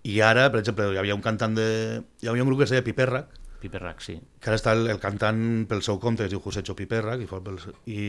[0.07, 1.69] i ara, per exemple, hi havia un cantant de...
[2.23, 4.17] Hi havia un grup que es deia Piperrac, Piperrac, sí.
[4.39, 7.59] Que ara està el, el cantant pel seu compte, es diu Josecho Piperrac, i, pel,
[7.91, 8.01] i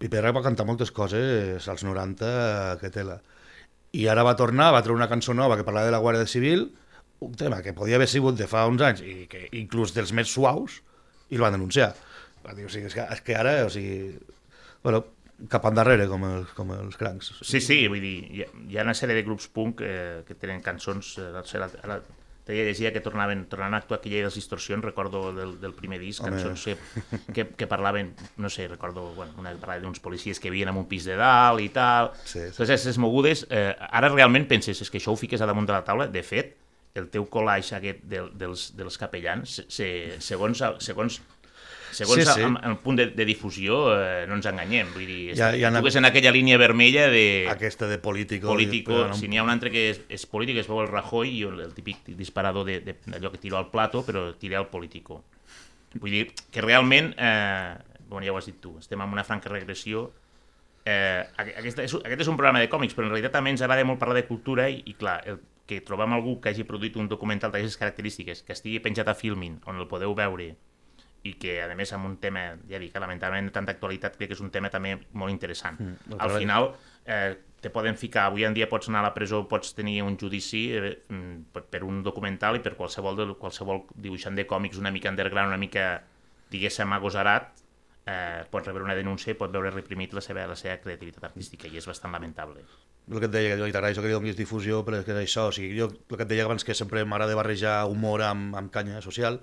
[0.00, 3.20] Piperrac va cantar moltes coses als 90 que tela.
[3.96, 6.68] I ara va tornar, va treure una cançó nova que parlava de la Guàrdia Civil,
[7.24, 10.28] un tema que podia haver sigut de fa uns anys i que inclús dels més
[10.32, 10.80] suaus,
[11.30, 11.94] i el van denunciar.
[12.44, 14.12] Va dir, o sigui, és, que, és que ara, o sigui,
[14.84, 15.02] bueno,
[15.52, 17.32] cap endarrere com els, com els crancs.
[17.44, 20.36] Sí, sí, vull dir, hi ha, hi ha una sèrie de grups punk eh, que
[20.38, 21.32] tenen cançons, eh,
[21.82, 22.00] ara,
[22.46, 25.98] Deia, llegia que tornaven, tornaven a actuar aquella de les distorsions, recordo del, del primer
[25.98, 26.36] disc, Home.
[26.36, 26.76] cançons que,
[27.34, 30.86] que, que parlaven, no sé, recordo bueno, una parlava d'uns policies que vivien en un
[30.86, 32.12] pis de dalt i tal.
[32.22, 32.52] Sí, sí.
[32.52, 35.74] Totes aquestes mogudes, eh, ara realment penses, és que això ho fiques a damunt de
[35.74, 36.54] la taula, de fet,
[36.96, 39.88] el teu collage aquest de, dels, dels capellans, se,
[40.24, 41.18] segons, segons
[41.92, 42.42] segons sí, sí.
[42.42, 44.90] El, el punt de, de difusió, eh, no ens enganyem.
[44.94, 47.46] Vull dir, ja, ja tu en aquella línia vermella de...
[47.52, 48.48] Aquesta de político.
[48.48, 49.14] político no...
[49.18, 51.58] Si n'hi ha un altre que és, és polític, es veu el Rajoy i el,
[51.68, 55.22] el típic disparador d'allò que tira al plato, però tira al político.
[55.96, 57.74] Vull dir que realment, eh,
[58.08, 60.10] bueno, ja ho has dit tu, estem en una franca regressió.
[60.86, 63.86] Eh, aquest, és, aquest és un programa de còmics, però en realitat també ens agrada
[63.86, 67.10] molt parlar de cultura i, i clar, el, que trobem algú que hagi produït un
[67.10, 70.52] documental d'aquestes característiques, que estigui penjat a Filmin, on el podeu veure,
[71.26, 74.38] i que a més amb un tema, ja dic, lamentablement de tanta actualitat, crec que
[74.38, 75.78] és un tema també molt interessant.
[75.82, 76.70] Mm, Al final
[77.04, 80.18] eh, te poden ficar, avui en dia pots anar a la presó, pots tenir un
[80.20, 84.92] judici eh, mm, per un documental i per qualsevol, de, qualsevol dibuixant de còmics una
[84.94, 85.86] mica underground, una mica,
[86.52, 87.64] diguéssim, agosarat,
[88.06, 91.68] eh, pot rebre una denúncia i pot veure reprimit la seva, la seva creativitat artística
[91.68, 92.62] i és bastant lamentable.
[93.06, 95.48] El que et deia, que t'agraeixo que li donis difusió, però és que és això,
[95.50, 98.72] o sigui, jo el que et deia abans que sempre m'agrada barrejar humor amb, amb
[98.74, 99.40] canya social,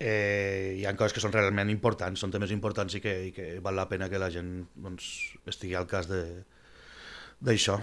[0.00, 3.50] eh, hi ha coses que són realment importants, són temes importants i que, i que
[3.62, 5.10] val la pena que la gent doncs,
[5.46, 7.76] estigui al cas d'això.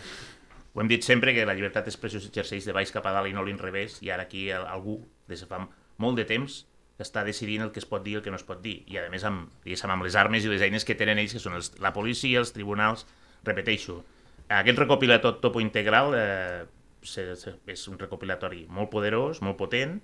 [0.74, 3.36] Ho hem dit sempre que la llibertat d'expressió s'exerceix de baix cap a dalt i
[3.38, 5.00] no l'inrevés, i ara aquí algú,
[5.30, 5.64] des de fa
[6.02, 6.66] molt de temps,
[6.98, 8.82] està decidint el que es pot dir i el que no es pot dir.
[8.90, 11.58] I a més amb, amb les armes i les eines que tenen ells, que són
[11.58, 13.06] els, la policia, els tribunals,
[13.46, 14.02] repeteixo,
[14.50, 16.66] aquest recopilatori topo integral eh,
[17.04, 20.00] se, se, és un recopilatori molt poderós, molt potent,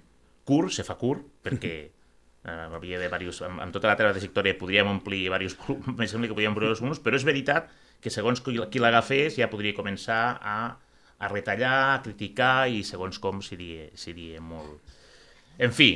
[0.45, 1.73] curt, se fa curt, perquè
[2.43, 5.53] Uh, havia de varios, amb, amb tota la teva trajectòria podríem omplir diversos
[5.95, 7.69] me sembla que podríem omplir uns, però és veritat
[8.03, 10.57] que segons qui, qui l'agafés ja podria començar a,
[11.23, 14.99] a retallar, a criticar i segons com seria, seria molt...
[15.63, 15.93] En fi,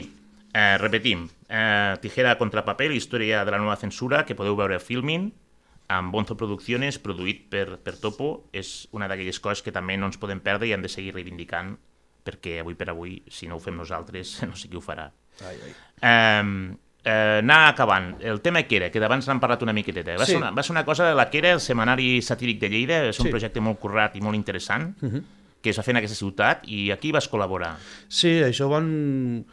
[0.54, 4.84] eh, repetim, eh, Tijera contra paper, història de la nova censura, que podeu veure a
[4.84, 5.28] Filmin,
[5.92, 10.20] amb Bonzo Producciones, produït per, per Topo, és una d'aquelles coses que també no ens
[10.20, 11.76] podem perdre i hem de seguir reivindicant
[12.28, 15.08] perquè avui per avui, si no ho fem nosaltres, no sé qui ho farà.
[15.46, 15.74] Ai, ai.
[16.42, 18.16] Um, eh, anar acabant.
[18.20, 20.18] El tema que era, que d'abans n'hem parlat una miqueteta.
[20.20, 20.36] Va, sí.
[20.36, 23.04] ser una, va ser una cosa de la que era el Semanari Satíric de Lleida,
[23.12, 23.34] és un sí.
[23.34, 25.16] projecte molt currat i molt interessant, uh mhm.
[25.16, 25.24] -huh.
[25.62, 27.78] que es va fer en aquesta ciutat i aquí vas col·laborar.
[28.10, 29.46] Sí, això van...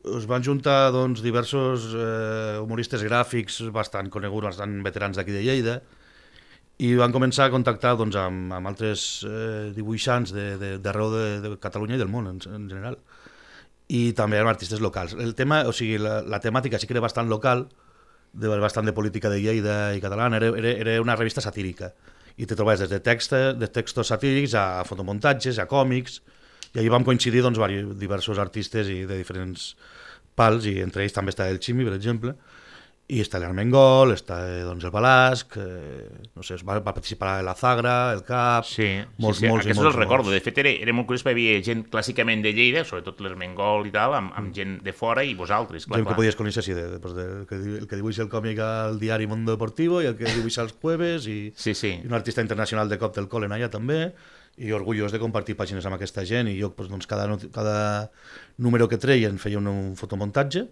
[0.00, 5.82] Es van juntar doncs, diversos eh, humoristes gràfics bastant coneguts, bastant veterans d'aquí de Lleida,
[6.78, 11.58] i van començar a contactar doncs, amb, amb altres eh, dibuixants d'arreu de, de, de
[11.60, 12.96] Catalunya i del món en, en general.
[13.90, 15.16] I també amb artistes locals.
[15.18, 17.66] El tema, o sigui, la, la temàtica sí que era bastant local,
[18.32, 21.92] de, bastant de política de Lleida i catalana, era, era, era una revista satírica.
[22.38, 26.20] I te trobes des de, texta, de textos satírics a fotomuntatges, a còmics,
[26.70, 27.58] i ahir vam coincidir doncs,
[27.98, 29.74] diversos artistes i de diferents
[30.38, 32.36] pals, i entre ells també està el Ximi, per exemple,
[33.10, 36.04] i està l'Armengol, està eh, doncs, el Balasc, eh,
[36.36, 38.68] no sé, va, va participar la Zagra, el CAP...
[38.68, 39.50] Sí, molts, sí, sí.
[39.50, 40.30] molts, aquests molts, el recordo.
[40.34, 43.88] De fet, era, era molt curiós perquè hi havia gent clàssicament de Lleida, sobretot l'Armengol
[43.90, 46.14] i tal, amb, amb gent de fora i vosaltres, clar, gent clar.
[46.14, 49.00] que podies conèixer, sí, de, de, de, el, que, el que dibuixa el còmic al
[49.02, 51.96] diari Mundo Deportivo i el que dibuixa els jueves i, sí, sí.
[51.98, 54.04] i un artista internacional de cop del Colen allà també
[54.60, 57.76] i orgullós de compartir pàgines amb aquesta gent i jo doncs, cada, cada
[58.58, 60.66] número que treien feia un, un fotomuntatge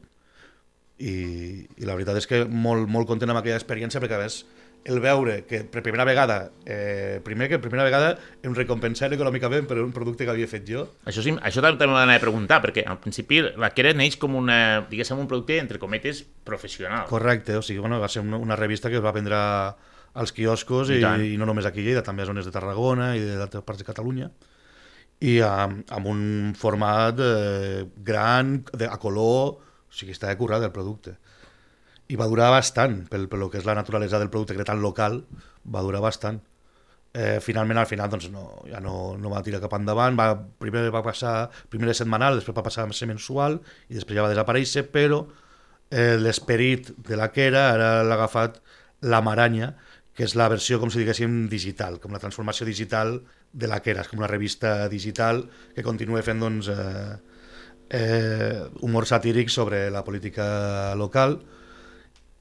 [0.99, 4.43] i, i la veritat és que molt, molt content amb aquella experiència perquè a més
[4.89, 8.13] el veure que per primera vegada, eh, primer que per primera vegada
[8.47, 10.87] em recompensar econòmicament per un producte que havia fet jo.
[11.05, 14.39] Això, sí, això també m'ho d'anar a preguntar, perquè al principi la Quera neix com
[14.39, 17.07] una, diguéssim, un producte, entre cometes, professional.
[17.11, 19.39] Correcte, o sigui, bueno, va ser una, una revista que es va vendre
[20.19, 23.13] als quioscos i, i, i no només aquí a Lleida, també a zones de Tarragona
[23.19, 24.31] i d'altres parts de Catalunya
[25.21, 26.21] i amb, amb un
[26.59, 31.17] format eh, gran, de, a color, o sigui, està currat el producte.
[32.09, 34.81] I va durar bastant, pel, pel que és la naturalesa del producte que era tan
[34.85, 35.23] local,
[35.69, 36.41] va durar bastant.
[37.19, 40.87] Eh, finalment, al final, doncs, no, ja no, no va tirar cap endavant, va, primer
[40.95, 44.85] va passar, primer setmanal, després va passar a ser mensual, i després ja va desaparèixer,
[44.93, 45.23] però
[45.91, 48.61] eh, l'esperit de la que era ara l'ha agafat
[49.09, 49.73] la Maranya,
[50.15, 53.21] que és la versió, com si diguéssim, digital, com la transformació digital
[53.53, 55.45] de la que era, és com una revista digital
[55.77, 57.38] que continua fent, doncs, eh,
[57.91, 61.39] eh, humor satíric sobre la política local.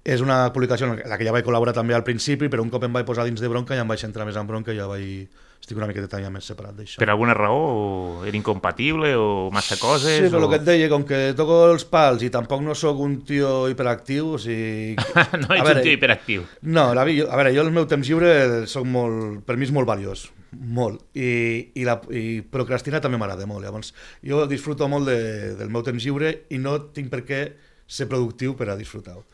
[0.07, 2.85] És una publicació en la que ja vaig col·laborar també al principi, però un cop
[2.87, 4.87] em vaig posar dins de bronca ja em vaig entrar més en bronca i ja
[4.87, 5.43] vaig...
[5.67, 7.01] estic una miqueta ja més separat d'això.
[7.01, 7.57] Per alguna raó?
[7.67, 10.21] O era incompatible o massa coses?
[10.23, 10.45] Sí, però o...
[10.45, 13.67] el que et deia, com que toco els pals i tampoc no sóc un tio
[13.67, 14.95] hiperactiu, o sigui...
[15.43, 16.47] no ets veure, un tio hiperactiu.
[16.71, 19.75] No, la, jo, a veure, jo el meu temps lliure soc molt, per mi és
[19.75, 21.03] molt valiós molt.
[21.19, 21.27] I,
[21.75, 23.65] i, la, i procrastinar també m'agrada molt.
[23.67, 23.91] Llavors,
[24.23, 25.19] jo disfruto molt de,
[25.59, 27.41] del meu temps lliure i no tinc per què
[27.87, 29.25] ser productiu per a disfrutar-ho.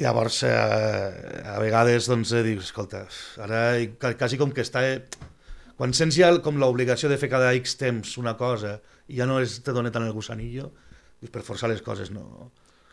[0.00, 3.04] Llavors, eh, a vegades, doncs, eh, dic, escolta,
[3.44, 3.60] ara
[4.16, 4.86] quasi com que està...
[4.88, 5.02] Eh,
[5.76, 8.76] quan sents ja com l'obligació de fer cada X temps una cosa
[9.08, 10.70] i ja no es, te dona tant el gusanillo,
[11.20, 12.52] dius, per forçar les coses no...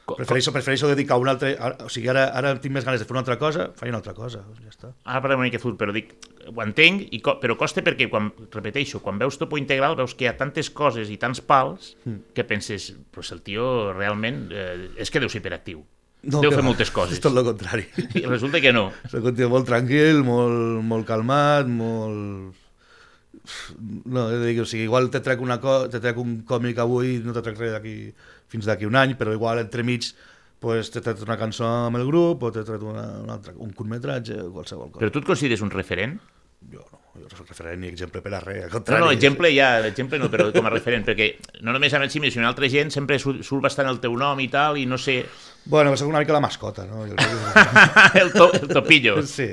[0.09, 1.51] Prefereixo, prefereixo dedicar un altre...
[1.85, 4.15] O sigui, ara, ara tinc més ganes de fer una altra cosa, faig una altra
[4.17, 4.89] cosa, doncs ja està.
[5.05, 6.15] Ara parlem una mica futur, però dic,
[6.49, 10.25] ho entenc, i co però costa perquè, quan, repeteixo, quan veus topo integral veus que
[10.25, 12.33] hi ha tantes coses i tants pals mm.
[12.33, 15.85] que penses, pues el tio realment eh, és que deu ser hiperactiu.
[16.27, 17.15] No, deu fer moltes coses.
[17.15, 17.85] És tot el contrari.
[18.19, 18.89] I resulta que no.
[19.11, 22.57] Soc un tio molt tranquil, molt, molt calmat, molt...
[23.79, 27.33] No, dic, o sigui, igual te trec, una co te trec un còmic avui no
[27.33, 27.93] te trec res d'aquí
[28.51, 30.11] fins d'aquí un any, però igual entremig
[30.61, 33.71] pues, t'he tret una cançó amb el grup o t'he tret una, una altra, un
[33.73, 35.01] curtmetratge o qualsevol cosa.
[35.01, 36.17] Però tu et consideres un referent?
[36.73, 38.99] Jo no, referent ni exemple per a res, al contrari.
[38.99, 41.31] No, no, exemple ja, exemple no, però com a referent, perquè
[41.65, 44.47] no només amb el Ximi, sinó altra gent sempre surt bastant el teu nom i
[44.51, 45.21] tal, i no sé...
[45.69, 47.03] Bueno, soc una mica la mascota, no?
[48.21, 49.19] el, to, el topillo.
[49.27, 49.49] Sí.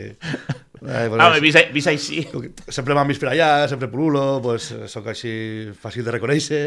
[0.87, 2.23] Ai, pues, ah, vist, vist així.
[2.69, 5.33] Sempre m'han vist per allà, sempre pululo, pues, sóc així
[5.81, 6.63] fàcil de reconèixer,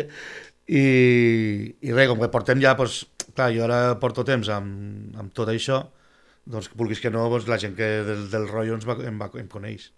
[0.69, 0.83] i,
[1.81, 5.49] i res, com que portem ja, doncs, clar, jo ara porto temps amb, amb tot
[5.53, 5.81] això,
[6.49, 9.29] doncs vulguis que no, doncs, la gent que del, del rotllo ens va, em, va,
[9.39, 9.89] em coneix.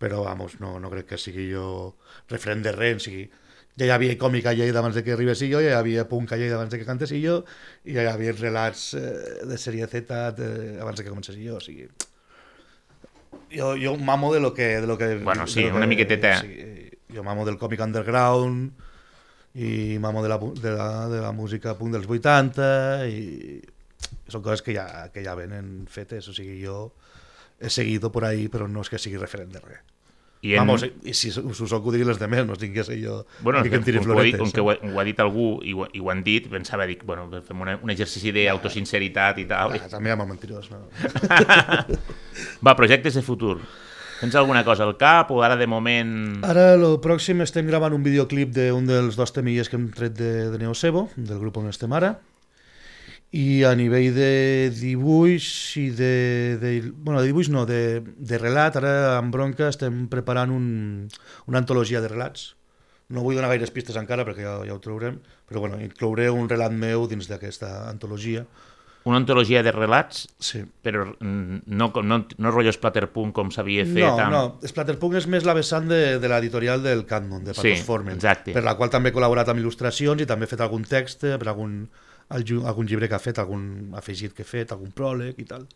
[0.00, 1.64] Però, vamos, no, no crec que sigui jo
[2.32, 3.26] referent de res, o sigui,
[3.76, 6.32] ja hi havia còmic a Lleida abans de que arribés jo, ja hi havia punk
[6.32, 7.40] a Lleida abans de que cantés jo,
[7.84, 10.50] i ja hi havia relats eh, de sèrie Z de,
[10.80, 11.88] abans de que comencés jo, o sigui...
[13.50, 14.80] Jo, jo mamo de lo que...
[14.80, 16.36] De lo que bueno, sí, lo una que, miqueteta.
[16.38, 18.88] O sigui, jo mamo del còmic underground,
[19.54, 22.66] i mamo de la, de la, de la música punk dels 80
[23.10, 23.22] i
[24.30, 26.92] són coses que ja, que ja venen fetes, o sigui, jo
[27.60, 29.80] he seguido por ahí, però no és que sigui referent de res.
[30.42, 30.64] I en...
[30.64, 33.18] Vamos, i si us soc ho digui les de més, no tinc que ser jo
[33.44, 34.40] bueno, que em tiri floretes.
[34.40, 37.04] Com que ho, ho ha dit algú i ho, i ho han dit, pensava, dic,
[37.04, 39.76] bueno, fem una, un exercici d'autosinceritat i tal.
[39.76, 40.86] Ah, també amb el mentirós, no?
[42.64, 43.58] Va, projectes de futur.
[44.20, 46.40] Tens alguna cosa al cap o ara de moment...
[46.44, 50.32] Ara, el pròxim, estem gravant un videoclip d'un dels dos temilles que hem tret de,
[50.52, 52.14] de Neosebo, del grup on estem ara,
[53.32, 55.44] I a nivell de dibuix
[55.78, 56.56] i de...
[56.58, 60.64] de bueno, de dibuix no, de, de relat, ara amb Bronca estem preparant un,
[61.46, 62.56] una antologia de relats.
[63.10, 66.50] No vull donar gaires pistes encara perquè ja, ja ho trobarem, però bueno, inclouré un
[66.50, 68.44] relat meu dins d'aquesta antologia.
[69.08, 70.60] Una antologia de relats, Sí.
[70.84, 74.02] però no, no, no rotllo Splatterpunk com s'havia fet.
[74.04, 74.34] No, amb...
[74.34, 78.18] no, Splatterpunk és més la vessant de, de l'editorial del Catmon, de Sí, Patos Formen,
[78.18, 78.52] exacte.
[78.52, 81.48] per la qual també he col·laborat amb il·lustracions i també he fet algun text, per
[81.48, 81.86] algun,
[82.30, 85.66] algun, algun llibre que ha fet, algun afegit que he fet, algun pròleg i tal.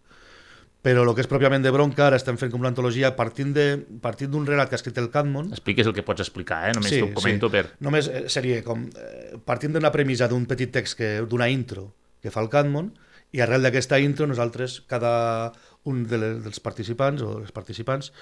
[0.84, 4.28] Però el que és pròpiament de bronca, ara estem fent com l'antologia partint de- partint
[4.34, 6.74] d'un relat que ha escrit el Catmon, Expliques el que pots explicar, eh?
[6.76, 7.62] Només t'ho comento per...
[7.80, 11.86] Només eh, seria com eh, partint d'una premissa d'un petit text que d'una intro
[12.20, 12.92] que fa el Catmon
[13.32, 15.52] i arrel d'aquesta intro nosaltres cada
[15.88, 18.12] un de les, dels participants o les participants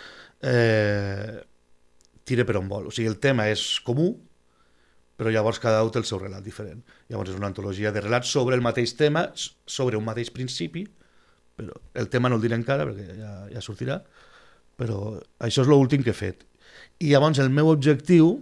[0.42, 1.42] eh,
[2.24, 2.86] tira per on vol.
[2.88, 4.12] O sigui, el tema és comú,
[5.22, 6.82] però llavors cada un té el seu relat diferent.
[7.12, 10.82] Llavors és una antologia de relats sobre el mateix tema, sobre un mateix principi,
[11.56, 14.00] però el tema no el diré encara perquè ja, ja sortirà,
[14.80, 16.42] però això és l'últim que he fet.
[16.98, 18.40] I llavors el meu objectiu,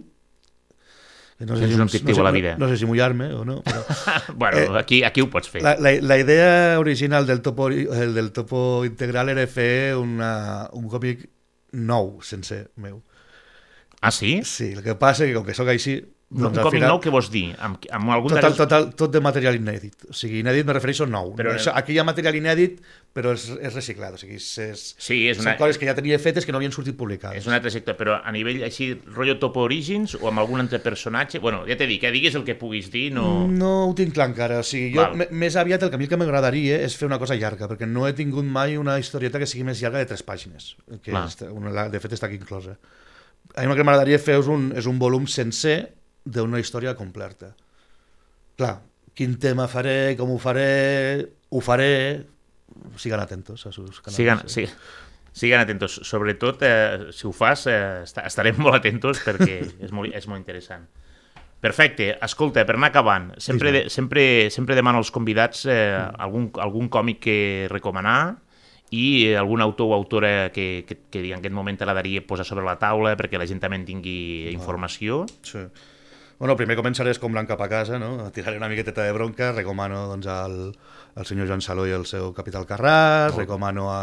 [1.37, 2.55] que no Tens un objectiu no sé, a la vida.
[2.57, 3.81] No, no sé si mullar-me o no, però
[4.41, 5.61] bueno, aquí, aquí ho pots fer.
[5.61, 10.69] Eh, la, la, la idea original del topo, el del topo integral era fer una,
[10.77, 11.25] un còmic
[11.73, 13.01] nou, sense meu.
[14.01, 14.41] Ah, sí?
[14.45, 16.01] Sí, el que passa que com que sóc així...
[16.31, 17.55] un al còmic final- nou, què vols dir?
[17.59, 20.05] Amb, amb algun Total, total, tot de material inèdit.
[20.09, 21.33] O sigui, inèdit me refereixo a nou.
[21.35, 21.51] Però-.
[21.57, 22.79] Això, aquí hi ha material inèdit,
[23.13, 24.13] però és, és reciclat.
[24.15, 26.57] O sigui, és, és, Sí, és són una, coses que ja tenia fetes que no
[26.61, 27.41] havien sortit publicades.
[27.43, 31.39] és una trajectòria, però a nivell així, rotllo Topo Origins o amb algun altre personatge?
[31.43, 33.47] Bueno, ja t'he dit, que diguis el que puguis dir, no...
[33.51, 34.59] No ho tinc clar encara.
[34.59, 37.35] O sigui, jo més aviat el que a mi que m'agradaria és fer una cosa
[37.35, 40.75] llarga, perquè no he tingut mai una historieta que sigui més llarga de tres pàgines,
[41.03, 42.77] que és, una, de fet està aquí inclosa.
[43.55, 45.91] A mi el que m'agradaria fer és un, és un volum sencer
[46.25, 47.53] d'una història completa.
[48.57, 48.75] Clar,
[49.17, 51.91] quin tema faré, com ho faré, ho faré...
[52.95, 54.15] Sigan atentos a sus canals.
[54.15, 54.65] Sigan, sí.
[55.33, 55.99] Siguen atentos.
[56.07, 60.39] Sobretot, eh, si ho fas, eh, est- estarem molt atentos perquè és molt, és molt
[60.39, 60.85] interessant.
[61.61, 62.15] Perfecte.
[62.25, 67.19] Escolta, per anar acabant, sempre, de, sempre, sempre demano als convidats eh, algun, algun còmic
[67.21, 67.35] que
[67.69, 68.37] recomanar
[68.91, 72.65] i eh, algun autor o autora que, que, que en aquest moment t'agradaria posar sobre
[72.65, 75.25] la taula perquè la gent també en tingui informació.
[75.45, 75.67] Sí.
[76.41, 78.15] Bueno, primer començaré com l'han cap a casa, no?
[78.33, 80.55] Tiraré una miqueteta de bronca, recomano doncs, al,
[81.13, 83.99] al senyor Joan Saló i el seu Capital Carràs, recomano a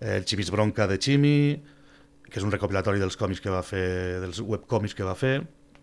[0.00, 1.36] eh, el Ximis Bronca de Ximi,
[2.26, 3.86] que és un recopilatori dels còmics que va fer,
[4.26, 5.36] dels webcòmics que va fer,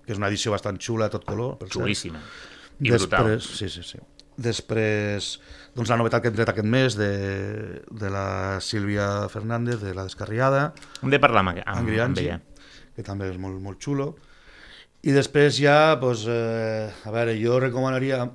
[0.04, 1.56] que és una edició bastant xula, tot color.
[1.64, 1.80] Per cert.
[1.80, 2.20] Xulíssima.
[2.84, 3.32] I brutal.
[3.38, 4.04] Després, sí, sí, sí.
[4.36, 5.34] Després,
[5.72, 7.12] doncs la novetat que hem tret aquest mes de,
[7.88, 12.42] de la Sílvia Fernández, de La Descarriada, Hem de parlar amb, amb, amb Angriangi, ella.
[12.92, 14.18] que també és molt, molt xulo.
[15.06, 18.26] I després ja, doncs, eh, a veure, jo recomanaria...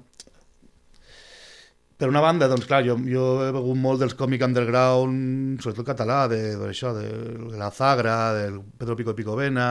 [2.02, 6.24] Per una banda, doncs clar, jo, jo he begut molt dels còmics underground, sobretot català,
[6.30, 7.04] de, de, això, de,
[7.52, 9.68] de la Zagra, del Pedro Pico Picovena,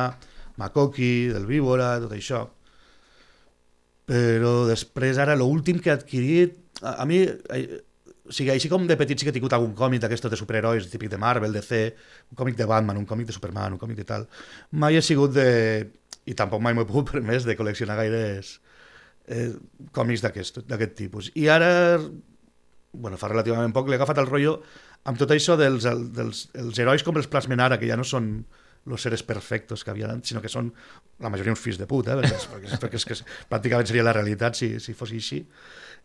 [0.61, 2.45] Makoki, del Víbora, tot això.
[4.07, 6.55] Però després, ara, l'últim que he adquirit...
[6.81, 7.19] A, a mi,
[8.31, 10.87] o sigui, així com de petit sí que he tingut algun còmic d'aquestos de superherois,
[10.87, 11.81] típic de Marvel, DC,
[12.31, 14.27] un còmic de Batman, un còmic de Superman, un còmic de tal.
[14.71, 15.49] Mai he sigut de...
[16.29, 18.57] I tampoc mai m'he pogut permès de col·leccionar gaires
[19.27, 19.51] eh,
[19.95, 21.31] còmics d'aquest tipus.
[21.35, 21.71] I ara,
[22.93, 24.59] bueno, fa relativament poc, l'he agafat el rotllo
[25.09, 28.35] amb tot això dels, dels els herois com els plasmen ara, que ja no són
[28.85, 30.71] los seres perfectos que havien, sinó que són
[31.21, 32.21] la majoria uns fills de puta, eh?
[32.21, 33.17] perquè, és, perquè, és, perquè és que
[33.49, 35.41] pràcticament seria la realitat si, si fos així.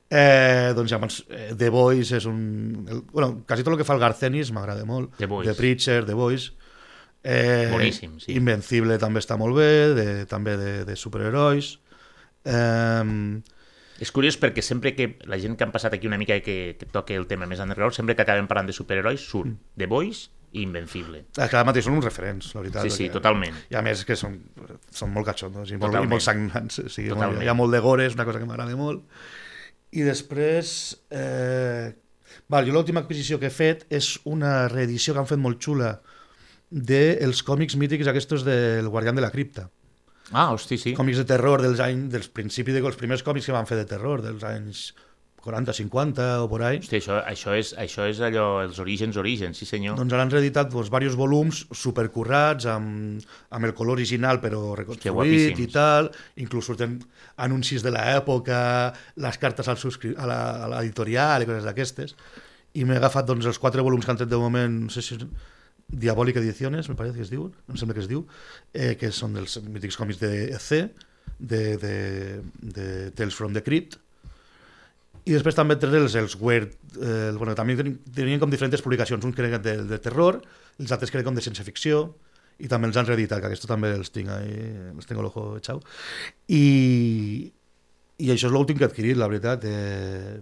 [0.07, 2.39] Eh, doncs llavors, eh, The Voice és un...
[2.87, 5.17] El, bueno, quasi tot el que fa el Garcenis m'agrada molt.
[5.19, 5.49] The Voice.
[5.51, 6.53] The Preacher, The Voice.
[7.27, 8.37] Eh, Boníssim, sí.
[8.39, 11.73] Invencible també està molt bé, de, també de, de superherois.
[12.47, 13.43] Eh,
[13.99, 16.87] És curiós perquè sempre que la gent que han passat aquí una mica que, que
[16.93, 19.57] toca el tema més underground, sempre que acabem parlant de superherois, surt Mm.
[19.81, 21.25] The Voice i Invencible.
[21.33, 22.85] és que ara mateix són uns referents, la veritat.
[22.85, 23.57] Sí, sí, perquè- totalment.
[23.73, 24.37] I a més que són,
[24.93, 26.79] són molt catxondos i molt, i molt sagnants.
[26.85, 29.03] O sigui, molt, hi ha molt de gore, és una cosa que m'agrada molt.
[29.97, 30.99] I després...
[31.11, 31.93] Eh,
[32.53, 35.95] val, jo l'última adquisició que he fet és una reedició que han fet molt xula
[36.71, 39.69] dels còmics mítics aquests del Guardián de la Cripta.
[40.33, 40.95] Ah, hosti, sí.
[40.99, 43.85] Còmics de terror dels anys, dels principis, de, els primers còmics que van fer de
[43.87, 44.89] terror, dels anys
[45.47, 46.81] 40, 50 o por ahí.
[46.83, 49.95] Hosti, això, això, és, això és allò, els orígens, orígens, sí senyor.
[50.01, 53.23] Doncs ara han reeditat doncs, diversos volums supercurrats, amb,
[53.55, 56.11] amb el color original però reconstruït i tal,
[56.43, 56.99] inclús surten
[57.47, 58.93] anuncis de l'època,
[59.23, 62.17] les cartes al subscri- a la- a l'editorial i coses d'aquestes,
[62.75, 65.15] i m'he agafat doncs, els quatre volums que han tret de moment, no sé si
[65.89, 68.25] Diabòlica Ediciones, me parece que es diu, em sembla que es diu,
[68.75, 70.91] eh, que són dels mítics còmics de EC,
[71.39, 71.95] de, de,
[72.61, 74.01] de Tales from the Crypt,
[75.27, 79.43] I després també tenen els, els Weird, eh, bueno, també tenien, com diferents publicacions, que
[79.43, 80.39] eren de, de terror,
[80.79, 82.05] els altres eren com de ciència-ficció,
[82.63, 84.55] i també els han reeditat, que aquests també els tinc ahí,
[84.95, 85.83] els tengo l'ojo echau.
[86.47, 86.63] I,
[88.23, 89.67] i això és l'últim que he adquirit, la veritat.
[89.67, 90.39] Eh,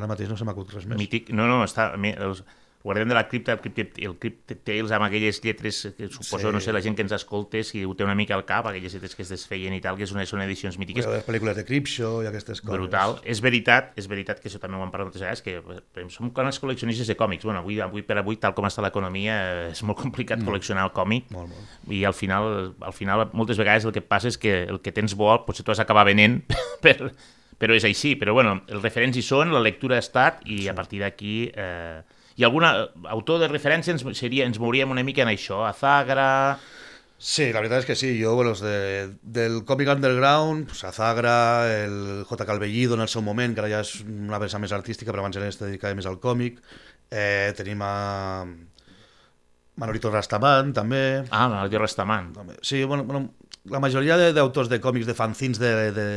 [0.00, 0.98] ara mateix no se m'acut res més.
[0.98, 1.92] Mític, no, no, està...
[1.94, 2.42] Els,
[2.84, 6.52] Guardián de la Cripta, el Crypt, el Tales, amb aquelles lletres que suposo, sí.
[6.52, 8.92] no sé, la gent que ens escolta, si ho té una mica al cap, aquelles
[8.92, 11.06] lletres que es desfeien i tal, que són, són edicions mítiques.
[11.08, 12.74] les pel·lícules de Creepshow i aquestes coses.
[12.76, 13.16] Brutal.
[13.24, 16.60] És veritat, és veritat que això també ho hem parlat moltes vegades, que som grans
[16.60, 17.46] col·leccionistes de còmics.
[17.48, 19.38] Bueno, avui, avui per avui, tal com està l'economia,
[19.70, 20.50] és molt complicat molt.
[20.50, 21.32] col·leccionar el còmic.
[21.32, 21.78] Molt, molt.
[21.88, 25.16] I al final, al final, moltes vegades el que passa és que el que tens
[25.16, 26.42] bo potser tu has d'acabar venent
[26.84, 27.14] per,
[27.56, 28.12] però és així.
[28.20, 30.68] Però bueno, els referents hi són, la lectura ha estat i sí.
[30.68, 31.38] a partir d'aquí...
[31.48, 36.58] Eh, i algun autor de referència ens, seria, ens mouríem una mica en això, Azagra...
[37.24, 41.36] Sí, la veritat és que sí, jo, bueno, de, del còmic underground, pues, Azagra,
[41.84, 42.44] el J.
[42.44, 45.38] Calvellido en el seu moment, que ara ja és una vessant més artística, però abans
[45.38, 46.58] era dedicada més al còmic,
[47.14, 47.94] eh, tenim a
[49.80, 51.24] Manolito Rastaman, també.
[51.30, 52.32] Ah, Manolito Rastaman.
[52.60, 53.30] Sí, bueno, bueno
[53.64, 56.08] la majoria d'autors de, de còmics, de fanzins de, de,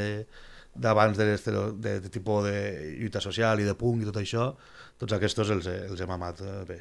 [0.76, 2.58] d'abans de, de, de, de tipus de
[3.00, 4.52] lluita social i de punk i tot això,
[5.02, 6.78] tots aquests els, els hem amat eh, bé.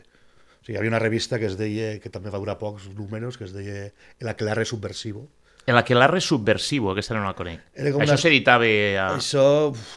[0.60, 3.38] O sigui, hi havia una revista que es deia, que també va durar pocs números,
[3.38, 5.28] que es deia El Aquelarre Subversivo.
[5.66, 7.62] El Aquelarre Subversivo, aquesta no la conec.
[7.74, 8.18] Això una...
[8.22, 8.66] s'editava...
[9.02, 9.06] A...
[9.16, 9.46] Això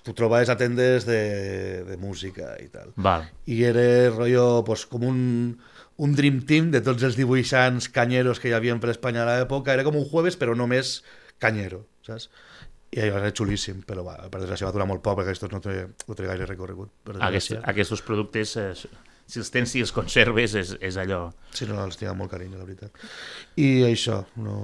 [0.05, 1.19] t'ho trobaves a tendes de,
[1.85, 2.93] de música i tal.
[2.97, 3.27] Val.
[3.45, 5.19] I era rotllo, pues, com un,
[6.01, 9.73] un dream team de tots els dibuixants canyeros que hi havia per Espanya a l'època.
[9.77, 10.99] Era com un jueves, però només
[11.41, 12.31] canyero, saps?
[12.91, 15.61] I allò era xulíssim, però va, per desgràcia va durar molt poc perquè aquests no
[15.61, 15.75] té,
[16.07, 16.91] no té gaire recorregut.
[17.05, 18.71] Per Aquest, aquests productes, eh,
[19.29, 21.27] si els tens i els conserves, és, és allò...
[21.53, 23.03] Sí, no, els tinc molt carinyo, la veritat.
[23.61, 24.57] I això, no,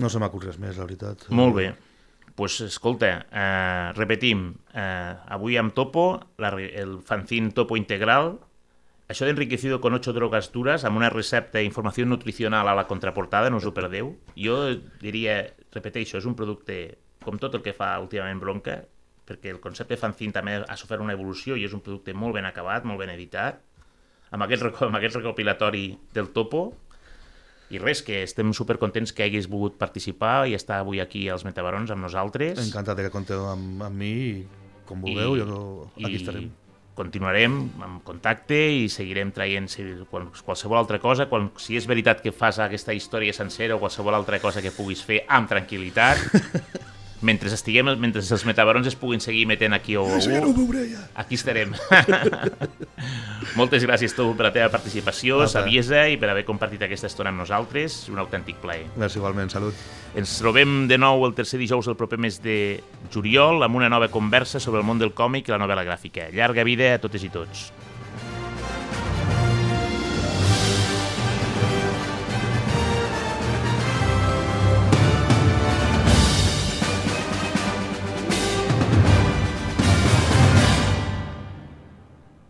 [0.00, 1.28] no se m'acut res més, la veritat.
[1.28, 1.74] Molt bé.
[2.34, 6.06] pues, escolta, eh, repetim, eh, avui amb Topo,
[6.42, 8.32] la, el fanzine Topo Integral,
[9.08, 13.60] això d'enriquecido con ocho drogas duras, amb una recepta d'informació nutricional a la contraportada, no
[13.60, 14.14] us ho perdeu.
[14.36, 14.56] Jo
[15.02, 15.42] diria,
[15.74, 18.80] repeteixo, és un producte, com tot el que fa últimament Bronca,
[19.28, 22.48] perquè el concepte fanzine també ha sofert una evolució i és un producte molt ben
[22.48, 23.60] acabat, molt ben editat,
[24.32, 25.86] amb aquest, amb aquest recopilatori
[26.16, 26.70] del topo,
[27.72, 31.92] i res, que estem supercontents que haguis volgut participar i estar avui aquí als Metabarons
[31.92, 32.60] amb nosaltres.
[32.60, 34.34] Encantat que conteu amb, amb mi i
[34.84, 35.62] com vulgueu, I, jo
[35.96, 36.52] aquí i, estarem
[36.94, 42.32] continuarem en contacte i seguirem traient si, qualsevol altra cosa, quan, si és veritat que
[42.32, 46.22] fas aquesta història sencera o qualsevol altra cosa que puguis fer amb tranquil·litat,
[47.24, 51.06] mentre estiguem, mentre els metabarons es puguin seguir metent aquí o sí, no ja.
[51.14, 51.72] aquí estarem.
[53.58, 57.32] Moltes gràcies tu per la teva participació, ah, saviesa i per haver compartit aquesta estona
[57.32, 58.04] amb nosaltres.
[58.12, 58.88] Un autèntic plaer.
[58.96, 59.78] Gràcies igualment, salut.
[60.18, 62.58] Ens trobem de nou el tercer dijous del proper mes de
[63.14, 66.28] juliol amb una nova conversa sobre el món del còmic i la novel·la gràfica.
[66.34, 67.70] Llarga vida a totes i tots.